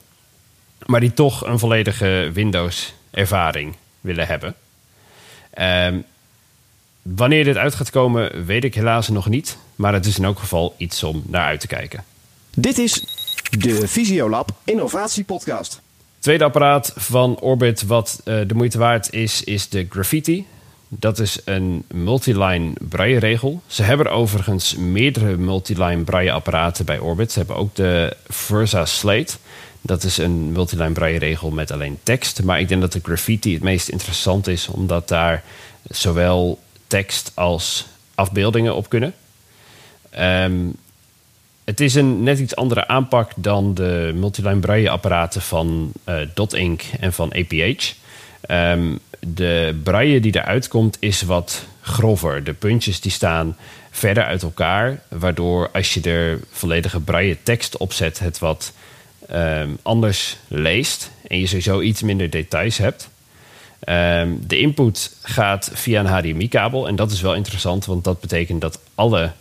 Maar 0.87 1.01
die 1.01 1.13
toch 1.13 1.47
een 1.47 1.59
volledige 1.59 2.31
Windows-ervaring 2.33 3.75
willen 4.01 4.27
hebben. 4.27 4.55
Um, 5.59 6.05
Wanneer 7.05 7.45
dit 7.45 7.57
uit 7.57 7.75
gaat 7.75 7.91
komen, 7.91 8.45
weet 8.45 8.65
ik 8.65 8.75
helaas 8.75 9.09
nog 9.09 9.29
niet. 9.29 9.57
Maar 9.77 9.93
het 9.93 10.07
is 10.07 10.19
in 10.19 10.25
elk 10.25 10.39
geval 10.39 10.75
iets 10.77 11.03
om 11.03 11.23
naar 11.27 11.45
uit 11.45 11.61
te 11.61 11.67
kijken. 11.67 12.05
Dit 12.55 12.79
is 12.79 13.05
de 13.51 13.89
Visiolab 13.89 14.51
Innovatie 14.65 15.25
Podcast. 15.25 15.81
Tweede 16.19 16.45
apparaat 16.45 16.93
van 16.97 17.39
Orbit 17.41 17.83
wat 17.83 18.21
uh, 18.25 18.41
de 18.47 18.55
moeite 18.55 18.79
waard 18.79 19.13
is, 19.13 19.45
is 19.45 19.69
de 19.69 19.87
Graffiti. 19.91 20.47
Dat 20.89 21.19
is 21.19 21.41
een 21.45 21.85
multiline 21.93 22.73
braille 22.89 23.19
regel. 23.19 23.63
Ze 23.67 23.83
hebben 23.83 24.11
overigens 24.11 24.77
meerdere 24.77 25.37
multiline 25.37 26.05
braille 26.05 26.33
apparaten 26.33 26.85
bij 26.85 26.99
Orbit. 26.99 27.33
Ze 27.33 27.39
hebben 27.39 27.57
ook 27.57 27.75
de 27.75 28.17
Versa 28.29 28.85
Slate. 28.85 29.35
Dat 29.81 30.03
is 30.05 30.19
een 30.19 30.53
multiline 30.53 30.93
braille 30.93 31.19
regel 31.19 31.51
met 31.51 31.71
alleen 31.71 31.99
tekst. 32.03 32.43
Maar 32.43 32.61
ik 32.61 32.69
denk 32.69 32.81
dat 32.81 32.93
de 32.93 33.01
Graffiti 33.03 33.53
het 33.55 33.63
meest 33.63 33.89
interessant 33.89 34.47
is, 34.47 34.69
omdat 34.69 35.09
daar 35.09 35.43
zowel 35.83 36.59
tekst 36.95 37.33
als 37.35 37.87
afbeeldingen 38.15 38.75
op 38.75 38.89
kunnen. 38.89 39.15
Um, 40.19 40.77
het 41.65 41.81
is 41.81 41.95
een 41.95 42.23
net 42.23 42.39
iets 42.39 42.57
andere 42.57 42.87
aanpak 42.87 43.33
dan 43.37 43.75
de 43.75 44.13
multiline 44.15 44.61
braille 44.61 44.91
apparaten 44.91 45.43
van 45.43 45.93
uh, 46.09 46.17
Dot 46.35 46.55
Ink 46.55 46.83
en 47.01 47.13
van 47.13 47.33
APH. 47.33 47.93
Ehm, 48.41 48.97
de 49.21 49.81
braille 49.83 50.21
die 50.21 50.37
eruit 50.37 50.69
komt 50.69 50.97
is 51.01 51.23
wat 51.23 51.67
grover. 51.81 52.45
De 52.45 52.53
puntjes 52.53 53.01
die 53.01 53.13
staan 53.13 53.57
verder 53.91 54.25
uit 54.25 54.43
elkaar, 54.43 55.03
waardoor 55.09 55.71
als 55.71 55.95
je 55.95 56.01
er 56.01 56.41
volledige 56.51 57.01
braille 57.01 57.37
tekst 57.43 57.77
op 57.77 57.93
zet, 57.93 58.19
het 58.19 58.39
wat 58.39 58.73
um, 59.33 59.79
anders 59.83 60.37
leest 60.49 61.11
en 61.27 61.39
je 61.39 61.47
sowieso 61.47 61.81
iets 61.81 62.03
minder 62.03 62.31
details 62.31 62.79
hebt. 62.79 63.09
Um, 63.89 64.47
de 64.47 64.59
input 64.59 65.17
gaat 65.23 65.71
via 65.73 66.01
een 66.01 66.07
HDMI-kabel. 66.07 66.89
En 66.89 66.97
dat 66.97 67.11
is 67.11 67.21
wel 67.21 67.35
interessant, 67.35 67.85
want 67.85 68.05
dat 68.05 68.21
betekent 68.21 68.61
dat 68.61 68.81
alle 68.95 69.33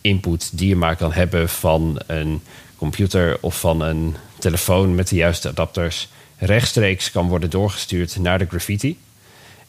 input 0.00 0.58
die 0.58 0.68
je 0.68 0.76
maar 0.76 0.96
kan 0.96 1.12
hebben 1.12 1.48
van 1.48 2.00
een 2.06 2.42
computer 2.76 3.38
of 3.40 3.60
van 3.60 3.80
een 3.80 4.16
telefoon 4.38 4.94
met 4.94 5.08
de 5.08 5.16
juiste 5.16 5.48
adapters 5.48 6.08
rechtstreeks 6.38 7.10
kan 7.10 7.28
worden 7.28 7.50
doorgestuurd 7.50 8.16
naar 8.18 8.38
de 8.38 8.46
graffiti. 8.46 8.98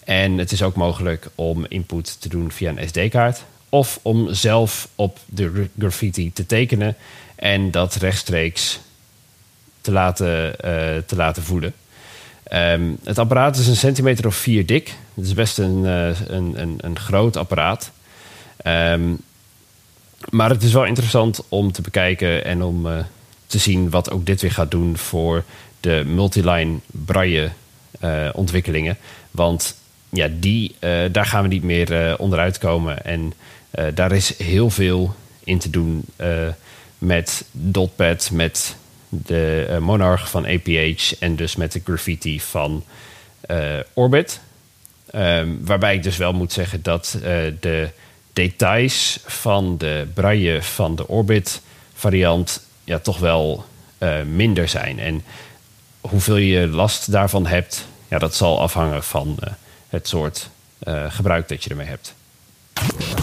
En 0.03 0.37
het 0.37 0.51
is 0.51 0.61
ook 0.61 0.75
mogelijk 0.75 1.27
om 1.35 1.65
input 1.69 2.21
te 2.21 2.29
doen 2.29 2.51
via 2.51 2.69
een 2.69 2.87
SD-kaart 2.87 3.43
of 3.69 3.99
om 4.01 4.33
zelf 4.33 4.87
op 4.95 5.19
de 5.25 5.67
graffiti 5.77 6.33
te 6.33 6.45
tekenen 6.45 6.95
en 7.35 7.71
dat 7.71 7.95
rechtstreeks 7.95 8.79
te 9.81 9.91
laten, 9.91 10.47
uh, 10.47 10.51
te 11.05 11.15
laten 11.15 11.43
voeden. 11.43 11.73
Um, 12.53 12.97
het 13.03 13.17
apparaat 13.17 13.57
is 13.57 13.67
een 13.67 13.75
centimeter 13.75 14.27
of 14.27 14.35
vier 14.35 14.65
dik. 14.65 14.95
Het 15.13 15.25
is 15.25 15.33
best 15.33 15.57
een, 15.57 15.83
uh, 15.83 16.19
een, 16.27 16.53
een, 16.61 16.75
een, 16.77 16.99
groot 16.99 17.37
apparaat. 17.37 17.91
Um, 18.65 19.17
maar 20.29 20.49
het 20.49 20.63
is 20.63 20.73
wel 20.73 20.85
interessant 20.85 21.43
om 21.49 21.71
te 21.71 21.81
bekijken 21.81 22.45
en 22.45 22.63
om 22.63 22.85
uh, 22.85 22.97
te 23.47 23.57
zien 23.57 23.89
wat 23.89 24.11
ook 24.11 24.25
dit 24.25 24.41
weer 24.41 24.51
gaat 24.51 24.71
doen 24.71 24.97
voor 24.97 25.43
de 25.79 26.03
multiline 26.05 26.77
braille 26.87 27.49
uh, 28.03 28.29
ontwikkelingen. 28.33 28.97
Want 29.31 29.75
ja, 30.09 30.27
die, 30.39 30.75
daar 31.11 31.25
gaan 31.25 31.41
we 31.41 31.47
niet 31.47 31.63
meer 31.63 32.17
onderuit 32.17 32.57
komen. 32.57 33.05
En 33.05 33.33
daar 33.93 34.11
is 34.11 34.37
heel 34.37 34.69
veel 34.69 35.15
in 35.43 35.59
te 35.59 35.69
doen 35.69 36.05
met 36.97 37.45
Dotpad, 37.51 38.29
met 38.31 38.75
de 39.25 39.67
uh, 39.69 39.77
Monarch 39.77 40.29
van 40.29 40.45
APH 40.45 41.11
en 41.19 41.35
dus 41.35 41.55
met 41.55 41.71
de 41.71 41.81
graffiti 41.83 42.41
van 42.41 42.83
uh, 43.51 43.79
Orbit. 43.93 44.39
Um, 45.15 45.65
waarbij 45.65 45.95
ik 45.95 46.03
dus 46.03 46.17
wel 46.17 46.33
moet 46.33 46.53
zeggen 46.53 46.81
dat 46.81 47.15
uh, 47.17 47.23
de 47.59 47.89
details 48.33 49.19
van 49.25 49.77
de 49.77 50.07
braille 50.13 50.61
van 50.61 50.95
de 50.95 51.07
Orbit 51.07 51.61
variant 51.93 52.61
ja, 52.83 52.99
toch 52.99 53.19
wel 53.19 53.65
minder 54.25 54.67
zijn. 54.67 54.99
En 54.99 55.23
hoeveel 56.01 56.35
je 56.35 56.67
last 56.67 57.11
daarvan 57.11 57.45
hebt, 57.45 57.87
ja, 58.07 58.17
dat 58.17 58.35
zal 58.35 58.61
afhangen 58.61 59.03
van 59.03 59.37
het 59.89 60.07
soort 60.07 60.49
gebruik 61.09 61.47
dat 61.47 61.63
je 61.63 61.69
ermee 61.69 61.87
hebt. 61.87 62.13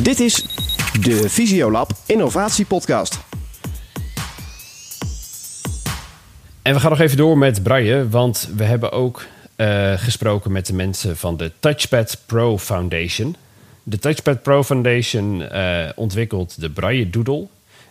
Dit 0.00 0.20
is 0.20 0.44
de 1.00 1.28
Visiolab 1.28 1.92
Innovatie 2.06 2.64
Podcast. 2.64 3.18
En 6.62 6.75
we 6.75 6.81
gaan 6.81 6.90
nog 6.90 7.00
even 7.00 7.16
door 7.16 7.38
met 7.38 7.62
Braille, 7.62 8.09
want 8.09 8.49
we 8.57 8.64
hebben 8.64 8.92
ook 8.92 9.26
uh, 9.57 9.92
gesproken 9.97 10.52
met 10.52 10.66
de 10.66 10.73
mensen 10.73 11.16
van 11.16 11.37
de 11.37 11.52
Touchpad 11.59 12.23
Pro 12.26 12.59
Foundation. 12.59 13.37
De 13.83 13.99
Touchpad 13.99 14.42
Pro 14.42 14.62
Foundation 14.62 15.40
uh, 15.40 15.88
ontwikkelt 15.95 16.61
de 16.61 16.71
Braille 16.71 17.11
Doodle. 17.11 17.47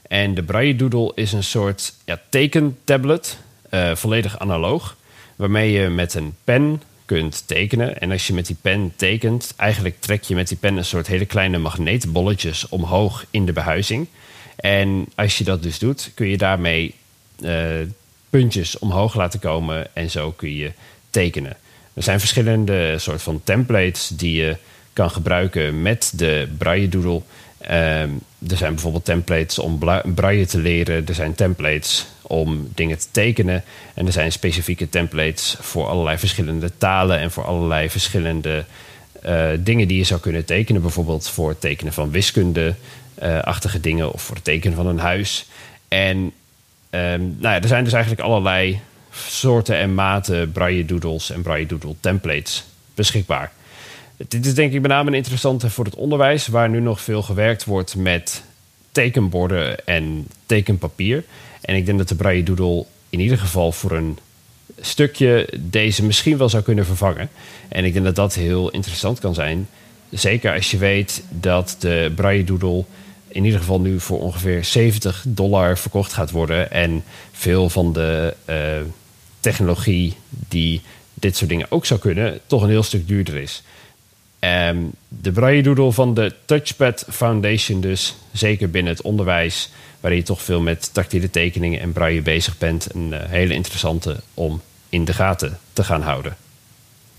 En 0.07 0.33
de 0.33 0.43
Braille 0.43 0.75
Doodle 0.75 1.11
is 1.15 1.33
een 1.33 1.43
soort 1.43 1.93
ja, 2.05 2.21
tekentablet, 2.29 3.37
uh, 3.69 3.95
volledig 3.95 4.39
analoog, 4.39 4.95
waarmee 5.35 5.71
je 5.71 5.89
met 5.89 6.13
een 6.13 6.35
pen 6.43 6.81
kunt 7.05 7.43
tekenen. 7.47 7.99
En 7.99 8.11
als 8.11 8.27
je 8.27 8.33
met 8.33 8.47
die 8.47 8.57
pen 8.61 8.93
tekent, 8.95 9.53
eigenlijk 9.55 9.95
trek 9.99 10.23
je 10.23 10.35
met 10.35 10.47
die 10.47 10.57
pen 10.57 10.77
een 10.77 10.85
soort 10.85 11.07
hele 11.07 11.25
kleine 11.25 11.57
magneetbolletjes 11.57 12.69
omhoog 12.69 13.25
in 13.29 13.45
de 13.45 13.53
behuizing. 13.53 14.07
En 14.55 15.05
als 15.15 15.37
je 15.37 15.43
dat 15.43 15.63
dus 15.63 15.79
doet, 15.79 16.11
kun 16.13 16.27
je 16.27 16.37
daarmee 16.37 16.95
puntjes 18.31 18.79
omhoog 18.79 19.15
laten 19.15 19.39
komen 19.39 19.95
en 19.95 20.09
zo 20.09 20.31
kun 20.31 20.55
je 20.55 20.71
tekenen. 21.09 21.57
Er 21.93 22.03
zijn 22.03 22.19
verschillende 22.19 22.99
soort 22.99 23.21
van 23.21 23.41
templates 23.43 24.07
die 24.07 24.41
je 24.41 24.57
kan 24.93 25.11
gebruiken 25.11 25.81
met 25.81 26.11
de 26.15 26.47
Braille 26.57 26.89
Doodle. 26.89 27.21
Ehm, 27.57 28.09
er 28.49 28.57
zijn 28.57 28.73
bijvoorbeeld 28.73 29.05
templates 29.05 29.59
om 29.59 29.79
braille 30.15 30.45
te 30.45 30.59
leren. 30.59 31.07
Er 31.07 31.13
zijn 31.13 31.35
templates 31.35 32.05
om 32.21 32.69
dingen 32.75 32.97
te 32.97 33.07
tekenen. 33.11 33.63
En 33.93 34.05
er 34.05 34.11
zijn 34.11 34.31
specifieke 34.31 34.89
templates 34.89 35.55
voor 35.59 35.87
allerlei 35.87 36.17
verschillende 36.17 36.71
talen 36.77 37.19
en 37.19 37.31
voor 37.31 37.45
allerlei 37.45 37.89
verschillende 37.89 38.65
uh, 39.25 39.49
dingen 39.59 39.87
die 39.87 39.97
je 39.97 40.03
zou 40.03 40.19
kunnen 40.19 40.45
tekenen. 40.45 40.81
Bijvoorbeeld 40.81 41.29
voor 41.29 41.57
tekenen 41.59 41.93
van 41.93 42.11
wiskunde-achtige 42.11 43.79
dingen 43.79 44.13
of 44.13 44.21
voor 44.21 44.35
het 44.35 44.43
tekenen 44.43 44.75
van 44.75 44.87
een 44.87 44.99
huis. 44.99 45.45
En 45.87 46.31
um, 46.91 47.37
nou 47.39 47.55
ja, 47.55 47.61
er 47.61 47.67
zijn 47.67 47.83
dus 47.83 47.93
eigenlijk 47.93 48.23
allerlei 48.23 48.79
soorten 49.11 49.75
en 49.75 49.93
maten 49.93 50.51
braille 50.51 50.85
doodles 50.85 51.31
en 51.31 51.41
braille 51.41 51.65
doodle 51.65 51.95
templates 51.99 52.63
beschikbaar. 52.95 53.51
Dit 54.27 54.45
is 54.45 54.53
denk 54.53 54.73
ik 54.73 54.81
met 54.81 54.91
name 54.91 55.09
een 55.09 55.15
interessante 55.15 55.69
voor 55.69 55.85
het 55.85 55.95
onderwijs, 55.95 56.47
waar 56.47 56.69
nu 56.69 56.79
nog 56.79 57.01
veel 57.01 57.21
gewerkt 57.21 57.65
wordt 57.65 57.95
met 57.95 58.43
tekenborden 58.91 59.85
en 59.85 60.27
tekenpapier. 60.45 61.23
En 61.61 61.75
ik 61.75 61.85
denk 61.85 61.97
dat 61.97 62.07
de 62.07 62.15
braille 62.15 62.43
doodle 62.43 62.85
in 63.09 63.19
ieder 63.19 63.37
geval 63.37 63.71
voor 63.71 63.91
een 63.91 64.17
stukje 64.79 65.49
deze 65.59 66.03
misschien 66.03 66.37
wel 66.37 66.49
zou 66.49 66.63
kunnen 66.63 66.85
vervangen. 66.85 67.29
En 67.67 67.85
ik 67.85 67.93
denk 67.93 68.05
dat 68.05 68.15
dat 68.15 68.33
heel 68.33 68.69
interessant 68.69 69.19
kan 69.19 69.33
zijn. 69.33 69.67
Zeker 70.09 70.53
als 70.53 70.71
je 70.71 70.77
weet 70.77 71.23
dat 71.29 71.75
de 71.79 72.11
braille 72.15 72.43
doodle 72.43 72.85
in 73.31 73.45
ieder 73.45 73.59
geval 73.59 73.79
nu 73.79 73.99
voor 73.99 74.19
ongeveer 74.19 74.63
70 74.63 75.23
dollar 75.27 75.77
verkocht 75.77 76.13
gaat 76.13 76.31
worden. 76.31 76.71
En 76.71 77.03
veel 77.31 77.69
van 77.69 77.93
de 77.93 78.35
uh, 78.49 78.55
technologie 79.39 80.15
die 80.29 80.81
dit 81.13 81.37
soort 81.37 81.49
dingen 81.49 81.71
ook 81.71 81.85
zou 81.85 81.99
kunnen, 81.99 82.39
toch 82.45 82.61
een 82.61 82.69
heel 82.69 82.83
stuk 82.83 83.07
duurder 83.07 83.35
is. 83.37 83.63
Um, 84.39 84.91
de 85.07 85.31
braille 85.31 85.63
doodle 85.63 85.91
van 85.91 86.13
de 86.13 86.33
Touchpad 86.45 87.05
Foundation 87.09 87.81
dus, 87.81 88.15
zeker 88.31 88.69
binnen 88.69 88.93
het 88.93 89.01
onderwijs, 89.01 89.69
waar 89.99 90.13
je 90.13 90.23
toch 90.23 90.41
veel 90.41 90.61
met 90.61 90.93
tactiele 90.93 91.29
tekeningen 91.29 91.79
en 91.79 91.91
braille 91.91 92.21
bezig 92.21 92.57
bent, 92.57 92.93
een 92.93 93.09
uh, 93.11 93.19
hele 93.23 93.53
interessante 93.53 94.21
om 94.33 94.61
in 94.89 95.05
de 95.05 95.13
gaten 95.13 95.59
te 95.73 95.83
gaan 95.83 96.01
houden. 96.01 96.37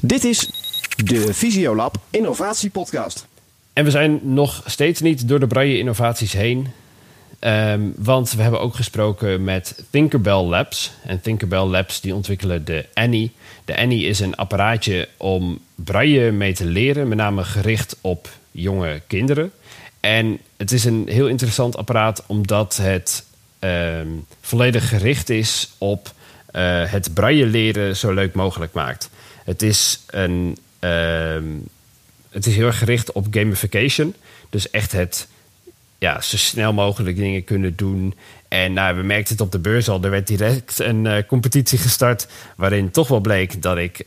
Dit 0.01 0.25
is 0.25 0.51
de 1.05 1.35
Visiolab 1.35 1.97
Innovatie 2.11 2.71
Podcast. 2.71 3.27
En 3.73 3.85
we 3.85 3.91
zijn 3.91 4.21
nog 4.23 4.63
steeds 4.67 5.01
niet 5.01 5.29
door 5.29 5.41
de 5.41 5.47
braille 5.47 5.79
innovaties 5.79 6.33
heen. 6.33 6.69
Um, 7.41 7.93
want 7.97 8.33
we 8.33 8.43
hebben 8.43 8.61
ook 8.61 8.75
gesproken 8.75 9.45
met 9.45 9.85
Tinkerbell 9.91 10.43
Labs. 10.43 10.93
En 11.05 11.21
Tinkerbell 11.21 11.65
Labs 11.65 12.01
die 12.01 12.15
ontwikkelen 12.15 12.65
de 12.65 12.87
Annie. 12.95 13.33
De 13.65 13.77
Annie 13.77 14.07
is 14.07 14.21
een 14.21 14.35
apparaatje 14.35 15.09
om 15.17 15.61
braille 15.75 16.31
mee 16.31 16.53
te 16.53 16.65
leren, 16.65 17.09
met 17.09 17.19
name 17.19 17.45
gericht 17.45 17.97
op 18.01 18.29
jonge 18.51 19.01
kinderen. 19.07 19.53
En 20.01 20.39
het 20.57 20.73
is 20.73 20.85
een 20.85 21.05
heel 21.09 21.29
interessant 21.29 21.77
apparaat 21.77 22.25
omdat 22.27 22.77
het 22.77 23.25
um, 23.61 24.27
volledig 24.41 24.89
gericht 24.89 25.31
is 25.31 25.71
op 25.79 26.13
uh, 26.53 26.85
het 26.85 27.15
braille 27.15 27.47
leren 27.47 27.97
zo 27.97 28.13
leuk 28.13 28.35
mogelijk 28.35 28.73
maakt. 28.73 29.11
Het 29.45 29.63
is, 29.63 30.01
een, 30.07 30.57
uh, 30.81 31.37
het 32.33 32.47
is 32.47 32.57
heel 32.57 32.67
erg 32.67 32.79
gericht 32.79 33.13
op 33.13 33.27
gamification. 33.31 34.15
Dus 34.51 34.71
echt 34.71 34.93
het 34.93 35.29
ja, 36.03 36.21
zo 36.21 36.37
snel 36.37 36.73
mogelijk 36.73 37.17
dingen 37.17 37.45
kunnen 37.45 37.77
doen. 37.77 38.15
En 38.49 38.73
nou, 38.73 38.97
we 38.97 39.03
merkten 39.03 39.35
het 39.35 39.45
op 39.45 39.53
de 39.53 39.59
beurs 39.59 39.89
al. 39.89 40.03
Er 40.03 40.11
werd 40.11 40.27
direct 40.27 40.79
een 40.79 41.05
uh, 41.05 41.17
competitie 41.27 41.79
gestart. 41.79 42.27
Waarin 42.57 42.91
toch 42.91 43.09
wel 43.09 43.21
bleek 43.21 43.63
dat 43.63 43.77
ik 43.77 43.99
uh, 43.99 44.07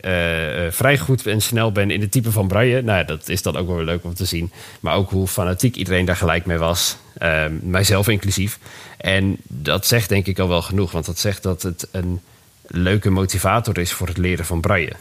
vrij 0.70 0.98
goed 0.98 1.26
en 1.26 1.42
snel 1.42 1.72
ben 1.72 1.90
in 1.90 2.00
het 2.00 2.10
type 2.10 2.32
van 2.32 2.48
braille. 2.48 2.82
Nou, 2.82 3.04
dat 3.04 3.28
is 3.28 3.42
dan 3.42 3.56
ook 3.56 3.66
wel 3.66 3.84
leuk 3.84 4.04
om 4.04 4.14
te 4.14 4.24
zien. 4.24 4.50
Maar 4.80 4.94
ook 4.94 5.10
hoe 5.10 5.26
fanatiek 5.26 5.76
iedereen 5.76 6.04
daar 6.04 6.16
gelijk 6.16 6.46
mee 6.46 6.58
was. 6.58 6.96
Ehm, 7.18 7.52
mijzelf 7.62 8.08
inclusief. 8.08 8.58
En 8.96 9.36
dat 9.42 9.86
zegt 9.86 10.08
denk 10.08 10.26
ik 10.26 10.38
al 10.38 10.48
wel 10.48 10.62
genoeg. 10.62 10.92
Want 10.92 11.06
dat 11.06 11.18
zegt 11.18 11.42
dat 11.42 11.62
het 11.62 11.88
een 11.90 12.20
leuke 12.66 13.10
motivator 13.10 13.78
is 13.78 13.92
voor 13.92 14.06
het 14.06 14.18
leren 14.18 14.44
van 14.44 14.60
braille. 14.60 14.92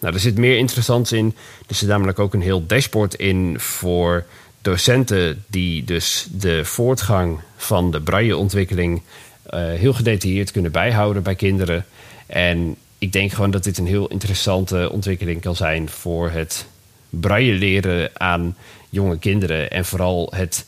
Nou, 0.00 0.14
er 0.14 0.20
zit 0.20 0.38
meer 0.38 0.56
interessants 0.56 1.12
in. 1.12 1.34
Er 1.68 1.74
zit 1.74 1.88
namelijk 1.88 2.18
ook 2.18 2.34
een 2.34 2.42
heel 2.42 2.66
dashboard 2.66 3.14
in 3.14 3.60
voor 3.60 4.24
docenten 4.62 5.44
die 5.46 5.84
dus 5.84 6.26
de 6.30 6.64
voortgang 6.64 7.40
van 7.56 7.90
de 7.90 8.00
brailleontwikkeling 8.00 9.02
uh, 9.50 9.60
heel 9.60 9.92
gedetailleerd 9.92 10.50
kunnen 10.50 10.72
bijhouden 10.72 11.22
bij 11.22 11.34
kinderen. 11.34 11.86
En 12.26 12.76
ik 12.98 13.12
denk 13.12 13.32
gewoon 13.32 13.50
dat 13.50 13.64
dit 13.64 13.78
een 13.78 13.86
heel 13.86 14.08
interessante 14.08 14.88
ontwikkeling 14.92 15.40
kan 15.40 15.56
zijn 15.56 15.88
voor 15.88 16.30
het 16.30 16.66
braille 17.10 17.54
leren 17.54 18.10
aan 18.12 18.56
jonge 18.90 19.18
kinderen 19.18 19.70
en 19.70 19.84
vooral 19.84 20.32
het 20.34 20.66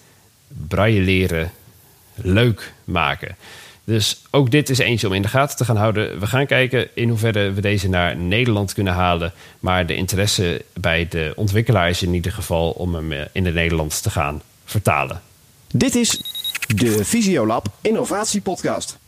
braille 0.68 1.00
leren 1.00 1.50
leuk 2.14 2.72
maken. 2.85 3.37
Dus 3.84 4.22
ook 4.30 4.50
dit 4.50 4.70
is 4.70 4.78
eentje 4.78 5.06
om 5.06 5.12
in 5.12 5.22
de 5.22 5.28
gaten 5.28 5.56
te 5.56 5.64
gaan 5.64 5.76
houden. 5.76 6.20
We 6.20 6.26
gaan 6.26 6.46
kijken 6.46 6.88
in 6.94 7.08
hoeverre 7.08 7.52
we 7.52 7.60
deze 7.60 7.88
naar 7.88 8.16
Nederland 8.16 8.72
kunnen 8.72 8.92
halen. 8.92 9.32
Maar 9.60 9.86
de 9.86 9.94
interesse 9.94 10.64
bij 10.72 11.06
de 11.10 11.32
ontwikkelaar 11.36 11.88
is 11.88 12.02
in 12.02 12.14
ieder 12.14 12.32
geval 12.32 12.70
om 12.70 12.94
hem 12.94 13.12
eh, 13.12 13.20
in 13.32 13.44
het 13.44 13.54
Nederlands 13.54 14.00
te 14.00 14.10
gaan 14.10 14.42
vertalen. 14.64 15.20
Dit 15.70 15.94
is 15.94 16.22
de 16.66 17.04
Visiolab 17.04 17.66
Innovatie 17.80 18.40
Podcast. 18.40 18.98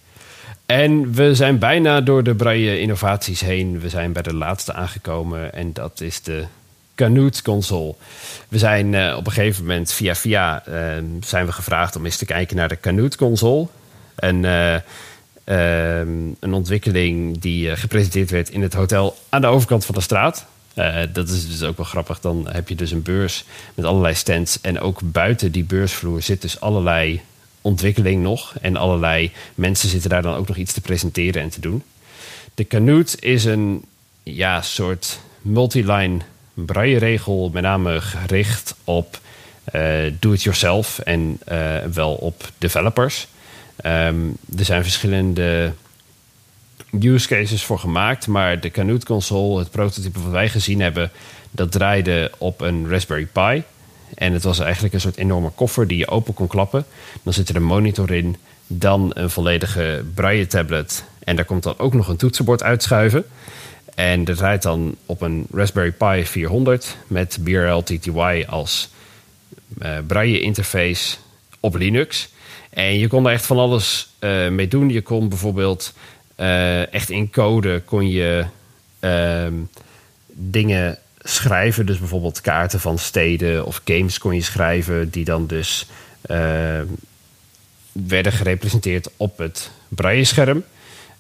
En 0.66 1.12
we 1.12 1.34
zijn 1.34 1.58
bijna 1.58 2.00
door 2.00 2.22
de 2.22 2.34
braille 2.34 2.80
innovaties 2.80 3.40
heen. 3.40 3.80
We 3.80 3.88
zijn 3.88 4.12
bij 4.12 4.22
de 4.22 4.34
laatste 4.34 4.72
aangekomen 4.72 5.52
en 5.52 5.72
dat 5.72 6.00
is 6.00 6.22
de 6.22 6.44
Canute 6.94 7.42
console. 7.42 7.94
We 8.48 8.58
zijn 8.58 8.92
uh, 8.92 9.14
op 9.16 9.26
een 9.26 9.32
gegeven 9.32 9.62
moment 9.62 9.92
via 9.92 10.14
via 10.14 10.62
uh, 10.68 10.74
zijn 11.20 11.46
we 11.46 11.52
gevraagd 11.52 11.96
om 11.96 12.04
eens 12.04 12.16
te 12.16 12.24
kijken 12.24 12.56
naar 12.56 12.68
de 12.68 12.80
Canute 12.80 13.16
console. 13.16 13.66
Een, 14.14 14.44
uh, 15.44 15.98
een 16.40 16.52
ontwikkeling 16.52 17.38
die 17.38 17.66
uh, 17.66 17.76
gepresenteerd 17.76 18.30
werd 18.30 18.50
in 18.50 18.62
het 18.62 18.74
hotel 18.74 19.16
aan 19.28 19.40
de 19.40 19.46
overkant 19.46 19.84
van 19.84 19.94
de 19.94 20.00
straat. 20.00 20.46
Uh, 20.74 20.96
dat 21.12 21.28
is 21.28 21.48
dus 21.48 21.62
ook 21.62 21.76
wel 21.76 21.86
grappig. 21.86 22.20
Dan 22.20 22.48
heb 22.50 22.68
je 22.68 22.74
dus 22.74 22.90
een 22.90 23.02
beurs 23.02 23.44
met 23.74 23.84
allerlei 23.84 24.14
stands. 24.14 24.60
En 24.60 24.80
ook 24.80 25.00
buiten 25.04 25.52
die 25.52 25.64
beursvloer 25.64 26.22
zit 26.22 26.42
dus 26.42 26.60
allerlei 26.60 27.20
ontwikkeling 27.60 28.22
nog. 28.22 28.54
En 28.60 28.76
allerlei 28.76 29.32
mensen 29.54 29.88
zitten 29.88 30.10
daar 30.10 30.22
dan 30.22 30.34
ook 30.34 30.48
nog 30.48 30.56
iets 30.56 30.72
te 30.72 30.80
presenteren 30.80 31.42
en 31.42 31.48
te 31.48 31.60
doen. 31.60 31.82
De 32.54 32.66
Canute 32.66 33.16
is 33.20 33.44
een 33.44 33.84
ja, 34.22 34.62
soort 34.62 35.18
multiline 35.40 36.18
braille-regel, 36.54 37.50
met 37.52 37.62
name 37.62 38.00
gericht 38.00 38.74
op 38.84 39.20
do-it-yourself 40.18 40.98
en 40.98 41.38
wel 41.92 42.14
op 42.14 42.50
developers. 42.58 43.26
Um, 43.84 44.36
er 44.58 44.64
zijn 44.64 44.82
verschillende 44.82 45.72
use 47.00 47.28
cases 47.28 47.64
voor 47.64 47.78
gemaakt, 47.78 48.26
maar 48.26 48.60
de 48.60 48.70
Canute 48.70 49.06
console, 49.06 49.58
het 49.58 49.70
prototype 49.70 50.20
wat 50.20 50.32
wij 50.32 50.48
gezien 50.48 50.80
hebben, 50.80 51.10
dat 51.50 51.72
draaide 51.72 52.30
op 52.38 52.60
een 52.60 52.88
Raspberry 52.88 53.26
Pi. 53.32 53.62
En 54.14 54.32
het 54.32 54.42
was 54.42 54.58
eigenlijk 54.58 54.94
een 54.94 55.00
soort 55.00 55.16
enorme 55.16 55.50
koffer 55.50 55.86
die 55.86 55.98
je 55.98 56.08
open 56.08 56.34
kon 56.34 56.46
klappen. 56.46 56.84
Dan 57.22 57.32
zit 57.32 57.48
er 57.48 57.56
een 57.56 57.62
monitor 57.62 58.12
in, 58.12 58.36
dan 58.66 59.10
een 59.14 59.30
volledige 59.30 60.04
braille 60.14 60.46
tablet. 60.46 61.04
En 61.18 61.36
daar 61.36 61.44
komt 61.44 61.62
dan 61.62 61.78
ook 61.78 61.94
nog 61.94 62.08
een 62.08 62.16
toetsenbord 62.16 62.62
uitschuiven. 62.62 63.24
En 63.94 64.24
dat 64.24 64.36
draait 64.36 64.62
dan 64.62 64.96
op 65.06 65.20
een 65.20 65.46
Raspberry 65.52 65.92
Pi 65.92 66.26
400 66.26 66.96
met 67.06 67.38
BRL 67.42 67.82
TTY 67.82 68.44
als 68.48 68.90
uh, 69.82 69.98
braille 70.06 70.40
interface 70.40 71.16
op 71.60 71.74
Linux. 71.74 72.28
En 72.74 72.98
je 72.98 73.08
kon 73.08 73.26
er 73.26 73.32
echt 73.32 73.46
van 73.46 73.58
alles 73.58 74.08
uh, 74.20 74.48
mee 74.48 74.68
doen. 74.68 74.88
Je 74.88 75.02
kon 75.02 75.28
bijvoorbeeld 75.28 75.94
uh, 76.40 76.92
echt 76.92 77.10
in 77.10 77.30
code 77.30 77.82
kon 77.84 78.10
je 78.10 78.44
uh, 79.00 79.46
dingen 80.26 80.98
schrijven. 81.18 81.86
Dus 81.86 81.98
bijvoorbeeld 81.98 82.40
kaarten 82.40 82.80
van 82.80 82.98
steden 82.98 83.66
of 83.66 83.80
games 83.84 84.18
kon 84.18 84.34
je 84.34 84.42
schrijven... 84.42 85.10
die 85.10 85.24
dan 85.24 85.46
dus 85.46 85.86
ehm, 86.22 86.86
werden 87.92 88.32
gerepresenteerd 88.32 89.08
op 89.16 89.38
het 89.38 89.70
braille-scherm. 89.88 90.64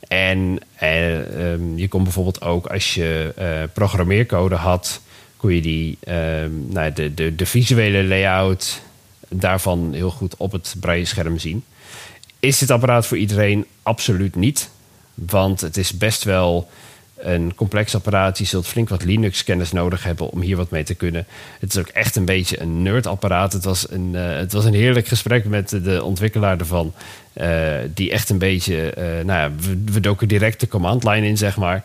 En 0.08 0.58
ehm, 0.78 1.76
je 1.76 1.88
kon 1.88 2.02
bijvoorbeeld 2.02 2.42
ook 2.42 2.66
als 2.66 2.94
je 2.94 3.32
eh, 3.36 3.62
programmeercode 3.72 4.54
had... 4.54 5.00
kon 5.36 5.54
je 5.54 5.60
die, 5.60 5.98
nou, 6.68 6.92
de, 6.92 7.34
de 7.34 7.46
visuele 7.46 8.04
layout 8.04 8.82
daarvan 9.38 9.92
heel 9.92 10.10
goed 10.10 10.36
op 10.36 10.52
het 10.52 10.74
braille-scherm 10.80 11.38
zien. 11.38 11.64
Is 12.40 12.58
dit 12.58 12.70
apparaat 12.70 13.06
voor 13.06 13.16
iedereen? 13.16 13.66
Absoluut 13.82 14.34
niet. 14.34 14.70
Want 15.14 15.60
het 15.60 15.76
is 15.76 15.96
best 15.96 16.24
wel 16.24 16.68
een 17.24 17.54
complex 17.54 17.94
apparaat. 17.94 18.38
Je 18.38 18.44
zult 18.44 18.66
flink 18.66 18.88
wat 18.88 19.04
Linux-kennis 19.04 19.72
nodig 19.72 20.04
hebben 20.04 20.30
om 20.30 20.40
hier 20.40 20.56
wat 20.56 20.70
mee 20.70 20.82
te 20.82 20.94
kunnen. 20.94 21.26
Het 21.60 21.74
is 21.74 21.80
ook 21.80 21.88
echt 21.88 22.16
een 22.16 22.24
beetje 22.24 22.60
een 22.60 22.82
nerdapparaat. 22.82 23.52
Het 23.52 23.64
was 23.64 23.90
een, 23.90 24.10
uh, 24.12 24.36
het 24.36 24.52
was 24.52 24.64
een 24.64 24.74
heerlijk 24.74 25.06
gesprek 25.06 25.44
met 25.44 25.68
de 25.68 26.02
ontwikkelaar 26.02 26.58
ervan. 26.58 26.94
Uh, 27.34 27.74
die 27.94 28.10
echt 28.10 28.30
een 28.30 28.38
beetje, 28.38 28.94
uh, 28.98 29.04
nou 29.04 29.40
ja, 29.40 29.50
we, 29.92 30.00
doken 30.00 30.28
direct 30.28 30.60
de 30.60 30.68
command 30.68 31.04
line 31.04 31.26
in, 31.26 31.36
zeg 31.36 31.56
maar. 31.56 31.84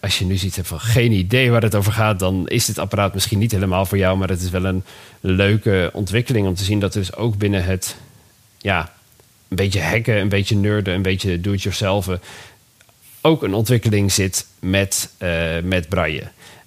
als 0.00 0.18
je 0.18 0.24
nu 0.24 0.36
ziet 0.36 0.58
van 0.62 0.80
geen 0.80 1.12
idee 1.12 1.50
waar 1.50 1.62
het 1.62 1.74
over 1.74 1.92
gaat, 1.92 2.18
dan 2.18 2.48
is 2.48 2.64
dit 2.64 2.78
apparaat 2.78 3.14
misschien 3.14 3.38
niet 3.38 3.52
helemaal 3.52 3.86
voor 3.86 3.98
jou. 3.98 4.18
Maar 4.18 4.28
het 4.28 4.42
is 4.42 4.50
wel 4.50 4.64
een 4.64 4.84
leuke 5.20 5.90
ontwikkeling 5.92 6.46
om 6.46 6.54
te 6.54 6.64
zien 6.64 6.80
dat 6.80 6.92
dus 6.92 7.14
ook 7.14 7.36
binnen 7.36 7.64
het, 7.64 7.96
ja, 8.58 8.92
een 9.48 9.56
beetje 9.56 9.82
hacken, 9.82 10.16
een 10.16 10.28
beetje 10.28 10.56
nerden, 10.56 10.94
een 10.94 11.02
beetje 11.02 11.40
do-it-yourself 11.40 12.08
ook 13.26 13.42
een 13.42 13.54
ontwikkeling 13.54 14.12
zit 14.12 14.46
met, 14.60 15.10
uh, 15.18 15.58
met 15.62 15.88
braille. 15.88 16.22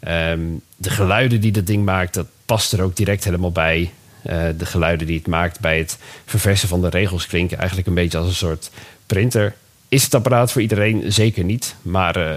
Um, 0.08 0.62
de 0.76 0.90
geluiden 0.90 1.42
die 1.42 1.52
dat 1.52 1.68
ding 1.68 1.86
maakt, 1.86 2.14
dat 2.14 2.28
past 2.46 2.74
er 2.74 2.82
ook 2.82 2.96
direct 2.96 3.24
helemaal 3.24 3.52
bij. 3.52 3.92
Uh, 4.26 4.44
de 4.58 4.66
geluiden 4.66 5.08
die 5.08 5.18
het 5.18 5.28
maakt 5.28 5.60
bij 5.60 5.78
het 5.78 5.98
verversen 6.26 6.68
van 6.68 6.82
de 6.82 6.90
regels 6.90 7.28
klinken 7.28 7.58
eigenlijk 7.58 7.88
een 7.88 7.94
beetje 7.94 8.18
als 8.18 8.28
een 8.28 8.34
soort 8.34 8.72
printer. 9.06 9.56
Is 9.90 10.04
het 10.04 10.14
apparaat 10.14 10.52
voor 10.52 10.62
iedereen? 10.62 11.12
Zeker 11.12 11.44
niet. 11.44 11.76
Maar 11.82 12.18
uh, 12.18 12.36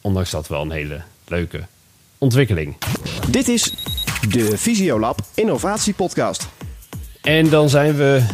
ondanks 0.00 0.30
dat 0.30 0.48
wel 0.48 0.62
een 0.62 0.70
hele 0.70 1.00
leuke 1.28 1.60
ontwikkeling. 2.18 2.76
Dit 3.30 3.48
is 3.48 3.74
de 4.28 4.58
Visiolab 4.58 5.20
Innovatie 5.34 5.94
Podcast. 5.94 6.48
En 7.22 7.48
dan 7.48 7.68
zijn 7.68 7.96
we 7.96 8.26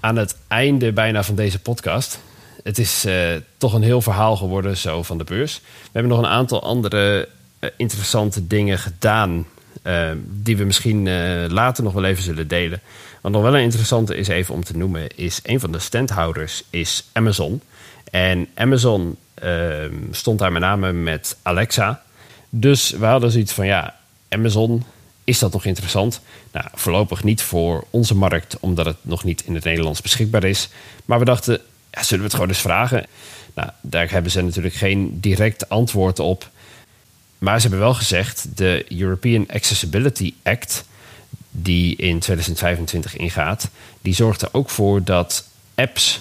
aan 0.00 0.16
het 0.16 0.36
einde 0.48 0.92
bijna 0.92 1.22
van 1.22 1.34
deze 1.34 1.58
podcast 1.58 2.20
het 2.62 2.78
is 2.78 3.04
uh, 3.06 3.14
toch 3.56 3.72
een 3.72 3.82
heel 3.82 4.00
verhaal 4.00 4.36
geworden 4.36 4.76
zo 4.76 5.02
van 5.02 5.18
de 5.18 5.24
beurs. 5.24 5.60
We 5.62 5.88
hebben 5.92 6.10
nog 6.10 6.20
een 6.20 6.30
aantal 6.30 6.62
andere 6.62 7.28
uh, 7.60 7.70
interessante 7.76 8.46
dingen 8.46 8.78
gedaan. 8.78 9.46
Uh, 9.82 10.10
die 10.24 10.56
we 10.56 10.64
misschien 10.64 11.08
later 11.52 11.84
nog 11.84 11.92
wel 11.92 12.04
even 12.04 12.22
zullen 12.22 12.48
delen. 12.48 12.80
Wat 13.20 13.32
nog 13.32 13.42
wel 13.42 13.56
een 13.56 13.62
interessante 13.62 14.16
is 14.16 14.28
even 14.28 14.54
om 14.54 14.64
te 14.64 14.76
noemen, 14.76 15.16
is 15.16 15.40
een 15.42 15.60
van 15.60 15.72
de 15.72 15.78
standhouders 15.78 16.62
is 16.70 17.04
Amazon. 17.12 17.60
En 18.10 18.48
Amazon 18.54 19.16
ehm, 19.34 19.94
stond 20.10 20.38
daar 20.38 20.52
met 20.52 20.62
name 20.62 20.92
met 20.92 21.36
Alexa. 21.42 22.02
Dus 22.50 22.90
we 22.90 23.04
hadden 23.04 23.30
zoiets 23.30 23.52
van 23.52 23.66
ja, 23.66 23.96
Amazon, 24.28 24.84
is 25.24 25.38
dat 25.38 25.52
nog 25.52 25.64
interessant? 25.64 26.20
Nou, 26.52 26.66
voorlopig 26.74 27.24
niet 27.24 27.42
voor 27.42 27.84
onze 27.90 28.14
markt, 28.14 28.56
omdat 28.60 28.86
het 28.86 28.96
nog 29.00 29.24
niet 29.24 29.44
in 29.44 29.54
het 29.54 29.64
Nederlands 29.64 30.00
beschikbaar 30.00 30.44
is. 30.44 30.68
Maar 31.04 31.18
we 31.18 31.24
dachten, 31.24 31.60
zullen 32.04 32.18
we 32.18 32.24
het 32.24 32.34
gewoon 32.34 32.48
eens 32.48 32.60
vragen? 32.60 33.06
Nou, 33.54 33.70
daar 33.80 34.10
hebben 34.10 34.32
ze 34.32 34.42
natuurlijk 34.42 34.74
geen 34.74 35.20
direct 35.20 35.68
antwoord 35.68 36.18
op. 36.18 36.50
Maar 37.38 37.60
ze 37.60 37.68
hebben 37.68 37.86
wel 37.86 37.94
gezegd, 37.94 38.46
de 38.54 38.84
European 38.88 39.46
Accessibility 39.48 40.34
Act, 40.42 40.84
die 41.50 41.96
in 41.96 42.18
2025 42.18 43.16
ingaat, 43.16 43.68
die 44.00 44.14
zorgt 44.14 44.42
er 44.42 44.48
ook 44.52 44.70
voor 44.70 45.04
dat 45.04 45.44
apps 45.74 46.20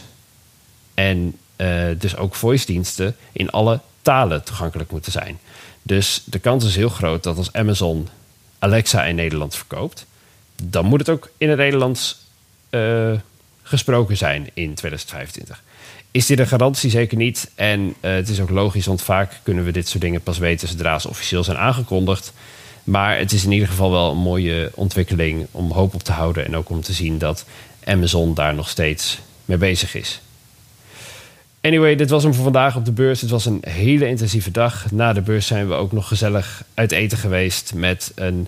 en 0.93 1.37
uh, 1.57 1.85
dus 1.97 2.15
ook 2.15 2.35
voice 2.35 2.65
diensten 2.65 3.15
in 3.31 3.49
alle 3.49 3.79
talen 4.01 4.43
toegankelijk 4.43 4.91
moeten 4.91 5.11
zijn. 5.11 5.39
Dus 5.81 6.21
de 6.25 6.39
kans 6.39 6.65
is 6.65 6.75
heel 6.75 6.89
groot 6.89 7.23
dat 7.23 7.37
als 7.37 7.53
Amazon 7.53 8.07
Alexa 8.59 9.05
in 9.05 9.15
Nederland 9.15 9.55
verkoopt, 9.55 10.05
dan 10.63 10.85
moet 10.85 10.99
het 10.99 11.09
ook 11.09 11.29
in 11.37 11.49
het 11.49 11.57
Nederlands 11.57 12.17
uh, 12.69 13.11
gesproken 13.67 14.17
zijn 14.17 14.47
in 14.53 14.73
2025. 14.73 15.63
Is 16.11 16.25
dit 16.25 16.39
een 16.39 16.47
garantie? 16.47 16.89
Zeker 16.89 17.17
niet. 17.17 17.51
En 17.55 17.81
uh, 17.81 18.11
het 18.11 18.29
is 18.29 18.39
ook 18.39 18.49
logisch, 18.49 18.85
want 18.85 19.01
vaak 19.01 19.39
kunnen 19.43 19.65
we 19.65 19.71
dit 19.71 19.87
soort 19.87 20.01
dingen 20.01 20.21
pas 20.21 20.37
weten 20.37 20.67
zodra 20.67 20.99
ze 20.99 21.09
officieel 21.09 21.43
zijn 21.43 21.57
aangekondigd. 21.57 22.33
Maar 22.83 23.17
het 23.17 23.31
is 23.31 23.45
in 23.45 23.51
ieder 23.51 23.67
geval 23.67 23.91
wel 23.91 24.11
een 24.11 24.17
mooie 24.17 24.71
ontwikkeling 24.73 25.47
om 25.51 25.71
hoop 25.71 25.93
op 25.93 26.03
te 26.03 26.11
houden. 26.11 26.45
En 26.45 26.55
ook 26.55 26.69
om 26.69 26.81
te 26.81 26.93
zien 26.93 27.17
dat 27.17 27.45
Amazon 27.83 28.33
daar 28.33 28.53
nog 28.53 28.69
steeds 28.69 29.19
mee 29.45 29.57
bezig 29.57 29.95
is. 29.95 30.21
Anyway, 31.61 31.95
dit 31.95 32.09
was 32.09 32.23
hem 32.23 32.33
voor 32.33 32.43
vandaag 32.43 32.75
op 32.75 32.85
de 32.85 32.91
beurs. 32.91 33.21
Het 33.21 33.29
was 33.29 33.45
een 33.45 33.63
hele 33.67 34.07
intensieve 34.07 34.51
dag. 34.51 34.91
Na 34.91 35.13
de 35.13 35.21
beurs 35.21 35.47
zijn 35.47 35.67
we 35.67 35.73
ook 35.73 35.91
nog 35.91 36.07
gezellig 36.07 36.63
uit 36.73 36.91
eten 36.91 37.17
geweest 37.17 37.73
met 37.73 38.11
een 38.15 38.47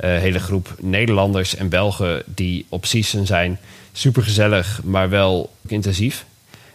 uh, 0.00 0.18
hele 0.18 0.38
groep 0.38 0.74
Nederlanders 0.78 1.56
en 1.56 1.68
Belgen 1.68 2.22
die 2.26 2.66
op 2.68 2.86
season 2.86 3.26
zijn. 3.26 3.58
Super 3.92 4.22
gezellig, 4.22 4.80
maar 4.84 5.08
wel 5.08 5.54
intensief. 5.66 6.24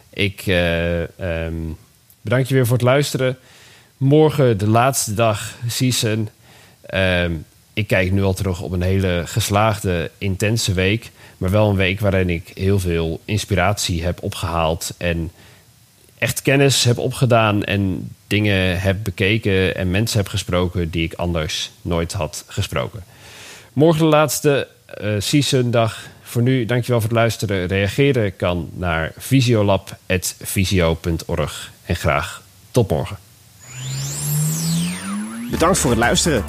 Ik 0.09 0.45
uh, 0.45 1.01
um, 1.01 1.77
bedank 2.21 2.45
je 2.45 2.53
weer 2.53 2.65
voor 2.65 2.77
het 2.77 2.85
luisteren. 2.85 3.37
Morgen 3.97 4.57
de 4.57 4.67
laatste 4.67 5.13
dag 5.13 5.55
season. 5.67 6.29
Um, 6.93 7.45
ik 7.73 7.87
kijk 7.87 8.11
nu 8.11 8.23
al 8.23 8.33
terug 8.33 8.61
op 8.61 8.71
een 8.71 8.81
hele 8.81 9.23
geslaagde, 9.25 10.11
intense 10.17 10.73
week. 10.73 11.11
Maar 11.37 11.49
wel 11.49 11.69
een 11.69 11.75
week 11.75 11.99
waarin 11.99 12.29
ik 12.29 12.51
heel 12.53 12.79
veel 12.79 13.21
inspiratie 13.25 14.03
heb 14.03 14.23
opgehaald. 14.23 14.93
En 14.97 15.31
echt 16.17 16.41
kennis 16.41 16.83
heb 16.83 16.97
opgedaan. 16.97 17.63
En 17.63 18.11
dingen 18.27 18.81
heb 18.81 19.03
bekeken. 19.03 19.75
En 19.75 19.91
mensen 19.91 20.17
heb 20.17 20.27
gesproken 20.27 20.89
die 20.89 21.03
ik 21.03 21.13
anders 21.13 21.71
nooit 21.81 22.13
had 22.13 22.43
gesproken. 22.47 23.03
Morgen 23.73 24.01
de 24.01 24.07
laatste 24.09 24.67
uh, 25.01 25.15
season 25.19 25.71
dag. 25.71 26.13
Voor 26.35 26.43
nu, 26.43 26.65
dankjewel 26.65 26.99
voor 26.99 27.09
het 27.09 27.17
luisteren. 27.17 27.65
Reageren 27.65 28.35
kan 28.35 28.69
naar 28.73 29.11
visiolab.visio.org. 29.17 31.71
En 31.85 31.95
graag 31.95 32.41
tot 32.71 32.89
morgen. 32.89 33.17
Bedankt 35.51 35.77
voor 35.77 35.89
het 35.89 35.99
luisteren. 35.99 36.43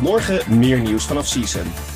Morgen 0.00 0.58
meer 0.58 0.78
nieuws 0.78 1.04
vanaf 1.04 1.26
Season. 1.26 1.93